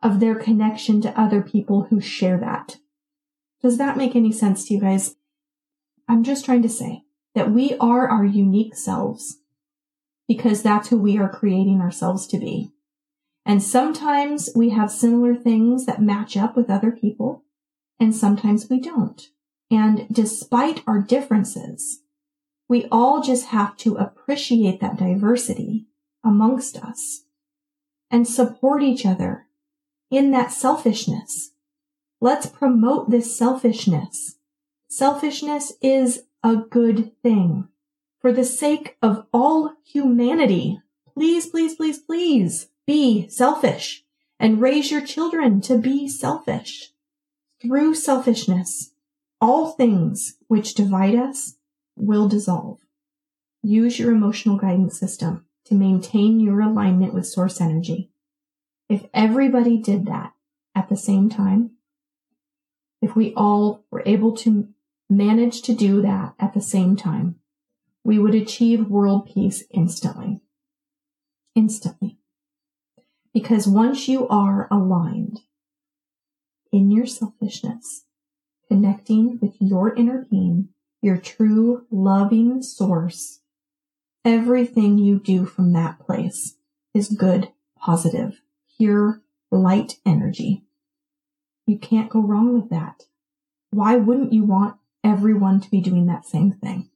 of 0.03 0.21
their 0.21 0.35
connection 0.35 1.01
to 1.03 1.21
other 1.21 1.43
people 1.43 1.89
who 1.91 2.01
share 2.01 2.39
that. 2.39 2.79
Does 3.63 3.79
that 3.79 3.97
make 3.97 4.15
any 4.15 4.33
sense 4.33 4.67
to 4.67 4.75
you 4.75 4.81
guys? 4.81 5.17
I'm 6.09 6.23
just 6.23 6.45
trying 6.45 6.63
to 6.63 6.69
say 6.69 7.03
that 7.35 7.51
we 7.51 7.77
are 7.79 8.09
our 8.09 8.25
unique 8.25 8.77
selves 8.77 9.39
because 10.27 10.63
that's 10.63 10.89
who 10.89 10.99
we 10.99 11.19
are 11.19 11.29
creating 11.29 11.81
ourselves 11.81 12.27
to 12.29 12.39
be. 12.39 12.71
And 13.45 13.63
sometimes 13.63 14.51
we 14.55 14.71
have 14.71 14.91
similar 14.91 15.35
things 15.35 15.87
that 15.87 16.03
match 16.03 16.37
up 16.37 16.57
with 16.57 16.71
other 16.71 16.93
people 16.93 17.45
and 17.99 18.15
sometimes 18.15 18.69
we 18.71 18.79
don't. 18.81 19.29
And 19.71 20.07
despite 20.11 20.83
our 20.87 21.01
differences, 21.01 22.01
we 22.69 22.87
all 22.93 23.23
just 23.23 23.47
have 23.47 23.77
to 23.79 23.97
appreciate 23.97 24.81
that 24.81 24.99
diversity 24.99 25.87
amongst 26.25 26.77
us 26.77 27.25
and 28.11 28.27
support 28.27 28.83
each 28.83 29.05
other 29.05 29.47
in 30.11 30.31
that 30.31 30.53
selfishness. 30.53 31.53
Let's 32.21 32.47
promote 32.47 33.11
this 33.11 33.37
selfishness. 33.37 34.37
Selfishness 34.89 35.73
is 35.83 36.25
a 36.43 36.57
good 36.57 37.13
thing. 37.23 37.69
For 38.21 38.33
the 38.33 38.45
sake 38.45 38.97
of 39.01 39.27
all 39.33 39.75
humanity, 39.85 40.81
please, 41.15 41.47
please, 41.47 41.75
please, 41.75 41.99
please 41.99 42.69
be 42.87 43.29
selfish 43.29 44.05
and 44.41 44.61
raise 44.61 44.91
your 44.91 45.05
children 45.05 45.61
to 45.63 45.79
be 45.79 46.09
selfish. 46.09 46.93
Through 47.61 47.95
selfishness, 47.95 48.93
all 49.41 49.73
things 49.73 50.37
which 50.49 50.75
divide 50.75 51.15
us 51.15 51.57
will 51.97 52.29
dissolve. 52.29 52.79
Use 53.63 53.99
your 53.99 54.13
emotional 54.13 54.57
guidance 54.57 54.99
system 54.99 55.45
to 55.69 55.75
maintain 55.75 56.41
your 56.41 56.61
alignment 56.61 57.15
with 57.15 57.27
source 57.27 57.61
energy. 57.61 58.11
If 58.89 59.07
everybody 59.13 59.77
did 59.77 60.07
that 60.07 60.33
at 60.75 60.89
the 60.89 60.97
same 60.97 61.29
time, 61.29 61.73
if 63.03 63.15
we 63.15 63.35
all 63.35 63.85
were 63.91 64.03
able 64.07 64.35
to 64.39 64.69
manage 65.11 65.63
to 65.63 65.75
do 65.75 66.03
that 66.03 66.35
at 66.39 66.55
the 66.55 66.61
same 66.61 66.97
time, 66.97 67.37
we 68.03 68.19
would 68.19 68.35
achieve 68.35 68.89
world 68.89 69.27
peace 69.27 69.65
instantly. 69.71 70.41
Instantly. 71.55 72.19
Because 73.35 73.69
once 73.69 74.09
you 74.09 74.27
are 74.29 74.67
aligned 74.71 75.41
in 76.73 76.91
your 76.91 77.07
selfishness 77.07 78.05
connecting 78.69 79.39
with 79.41 79.55
your 79.61 79.95
inner 79.95 80.27
being, 80.31 80.69
your 81.01 81.17
true 81.17 81.87
loving 81.91 82.63
source, 82.63 83.38
everything 84.29 84.99
you 84.99 85.19
do 85.19 85.47
from 85.47 85.73
that 85.73 85.99
place 85.99 86.57
is 86.93 87.09
good, 87.09 87.49
positive, 87.79 88.43
pure 88.77 89.23
light 89.51 89.97
energy. 90.05 90.65
You 91.67 91.79
can't 91.79 92.11
go 92.11 92.21
wrong 92.21 92.53
with 92.53 92.69
that. 92.69 93.05
Why 93.71 93.97
wouldn't 93.97 94.35
you 94.35 94.45
want 94.45 94.77
everyone 95.03 95.61
to 95.61 95.71
be 95.71 95.81
doing 95.81 96.07
that 96.07 96.27
same 96.27 96.53
thing? 96.53 96.91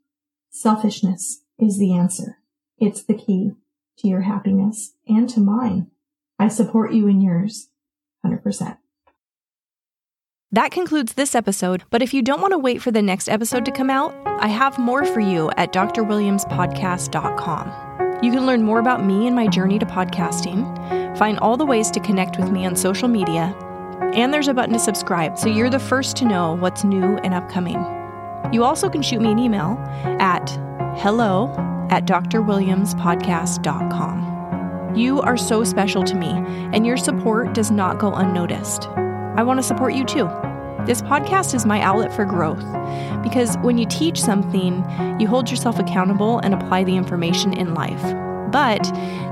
Selfishness 0.50 1.40
is 1.58 1.78
the 1.78 1.94
answer. 1.94 2.38
It's 2.78 3.02
the 3.02 3.14
key 3.14 3.52
to 3.98 4.08
your 4.08 4.22
happiness 4.22 4.92
and 5.08 5.26
to 5.30 5.40
mine. 5.40 5.90
I 6.38 6.48
support 6.48 6.92
you 6.92 7.08
in 7.08 7.22
yours 7.22 7.70
100%. 8.26 8.76
That 10.54 10.70
concludes 10.70 11.14
this 11.14 11.34
episode, 11.34 11.82
but 11.88 12.02
if 12.02 12.12
you 12.12 12.20
don't 12.20 12.42
want 12.42 12.52
to 12.52 12.58
wait 12.58 12.82
for 12.82 12.90
the 12.90 13.00
next 13.00 13.30
episode 13.30 13.64
to 13.64 13.70
come 13.70 13.88
out, 13.88 14.14
I 14.26 14.48
have 14.48 14.78
more 14.78 15.06
for 15.06 15.20
you 15.20 15.50
at 15.56 15.72
drwilliamspodcast.com. 15.72 18.20
You 18.22 18.30
can 18.30 18.44
learn 18.44 18.62
more 18.62 18.78
about 18.78 19.02
me 19.02 19.26
and 19.26 19.34
my 19.34 19.46
journey 19.46 19.78
to 19.78 19.86
podcasting, 19.86 21.16
find 21.16 21.38
all 21.38 21.56
the 21.56 21.64
ways 21.64 21.90
to 21.92 22.00
connect 22.00 22.38
with 22.38 22.50
me 22.50 22.66
on 22.66 22.76
social 22.76 23.08
media, 23.08 23.56
and 24.12 24.34
there's 24.34 24.48
a 24.48 24.52
button 24.52 24.74
to 24.74 24.78
subscribe 24.78 25.38
so 25.38 25.48
you're 25.48 25.70
the 25.70 25.78
first 25.78 26.18
to 26.18 26.26
know 26.26 26.56
what's 26.56 26.84
new 26.84 27.16
and 27.24 27.32
upcoming. 27.32 27.82
You 28.52 28.64
also 28.64 28.90
can 28.90 29.00
shoot 29.00 29.22
me 29.22 29.32
an 29.32 29.38
email 29.38 29.78
at 30.20 30.50
hello 30.98 31.48
at 31.88 32.04
drwilliamspodcast.com. 32.04 34.94
You 34.94 35.22
are 35.22 35.38
so 35.38 35.64
special 35.64 36.04
to 36.04 36.14
me, 36.14 36.28
and 36.74 36.84
your 36.84 36.98
support 36.98 37.54
does 37.54 37.70
not 37.70 37.98
go 37.98 38.12
unnoticed. 38.12 38.90
I 39.36 39.42
want 39.42 39.58
to 39.58 39.62
support 39.62 39.94
you 39.94 40.04
too. 40.04 40.28
This 40.86 41.00
podcast 41.00 41.54
is 41.54 41.64
my 41.64 41.80
outlet 41.80 42.12
for 42.12 42.24
growth 42.24 42.64
because 43.22 43.56
when 43.58 43.78
you 43.78 43.86
teach 43.86 44.20
something, 44.20 44.84
you 45.18 45.26
hold 45.26 45.50
yourself 45.50 45.78
accountable 45.78 46.40
and 46.40 46.52
apply 46.52 46.84
the 46.84 46.96
information 46.96 47.52
in 47.52 47.72
life. 47.72 48.02
But 48.50 48.82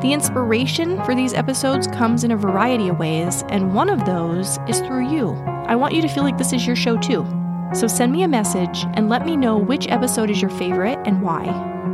the 0.00 0.12
inspiration 0.14 1.02
for 1.04 1.14
these 1.14 1.34
episodes 1.34 1.86
comes 1.88 2.24
in 2.24 2.30
a 2.30 2.36
variety 2.36 2.88
of 2.88 2.98
ways, 2.98 3.44
and 3.50 3.74
one 3.74 3.90
of 3.90 4.06
those 4.06 4.58
is 4.66 4.80
through 4.80 5.10
you. 5.10 5.32
I 5.66 5.76
want 5.76 5.92
you 5.92 6.00
to 6.00 6.08
feel 6.08 6.22
like 6.22 6.38
this 6.38 6.54
is 6.54 6.66
your 6.66 6.76
show 6.76 6.96
too. 6.96 7.26
So 7.74 7.86
send 7.86 8.12
me 8.12 8.22
a 8.22 8.28
message 8.28 8.86
and 8.94 9.10
let 9.10 9.26
me 9.26 9.36
know 9.36 9.58
which 9.58 9.86
episode 9.88 10.30
is 10.30 10.40
your 10.40 10.50
favorite 10.52 10.98
and 11.04 11.20
why. 11.20 11.44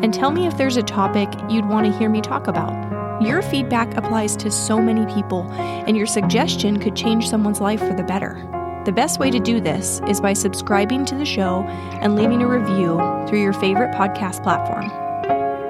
And 0.03 0.14
tell 0.14 0.31
me 0.31 0.47
if 0.47 0.57
there's 0.57 0.77
a 0.77 0.83
topic 0.83 1.29
you'd 1.51 1.69
want 1.69 1.87
to 1.87 1.99
hear 1.99 2.09
me 2.09 2.21
talk 2.21 2.47
about. 2.47 2.95
Your 3.20 3.40
feedback 3.40 3.96
applies 3.96 4.37
to 4.37 4.50
so 4.50 4.79
many 4.79 5.07
people, 5.14 5.50
and 5.52 5.96
your 5.96 6.07
suggestion 6.07 6.79
could 6.79 6.94
change 6.94 7.29
someone's 7.29 7.62
life 7.62 7.81
for 7.81 7.94
the 7.94 8.02
better. 8.02 8.46
The 8.85 8.92
best 8.92 9.18
way 9.18 9.31
to 9.31 9.40
do 9.40 9.59
this 9.59 10.02
is 10.07 10.20
by 10.20 10.35
subscribing 10.35 11.07
to 11.07 11.14
the 11.14 11.24
show 11.24 11.62
and 12.02 12.14
leaving 12.14 12.42
a 12.42 12.46
review 12.46 12.98
through 13.26 13.40
your 13.40 13.55
favorite 13.55 13.94
podcast 13.94 14.42
platform. 14.42 14.90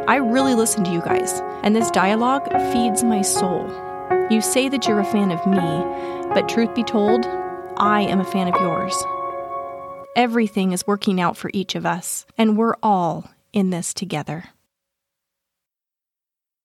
I 0.09 0.17
really 0.17 0.55
listen 0.57 0.83
to 0.85 0.93
you 0.93 1.01
guys, 1.01 1.41
and 1.63 1.77
this 1.77 1.91
dialogue 1.93 2.51
feeds 2.73 3.05
my 3.05 3.23
soul. 3.23 3.65
You 4.29 4.41
say 4.41 4.69
that 4.69 4.89
you're 4.89 5.01
a 5.01 5.05
fan 5.05 5.31
of 5.31 5.47
me, 5.47 6.35
but 6.35 6.49
truth 6.49 6.75
be 6.75 6.83
told, 6.83 7.27
I 7.77 8.03
am 8.03 8.19
a 8.19 8.25
fan 8.25 8.53
of 8.53 8.61
yours. 8.61 8.95
Everything 10.17 10.73
is 10.73 10.87
working 10.87 11.21
out 11.21 11.37
for 11.37 11.51
each 11.55 11.77
of 11.77 11.87
us, 11.87 12.27
and 12.37 12.59
we're 12.59 12.75
all 12.83 13.31
in 13.53 13.71
this 13.71 13.95
together. 13.95 14.47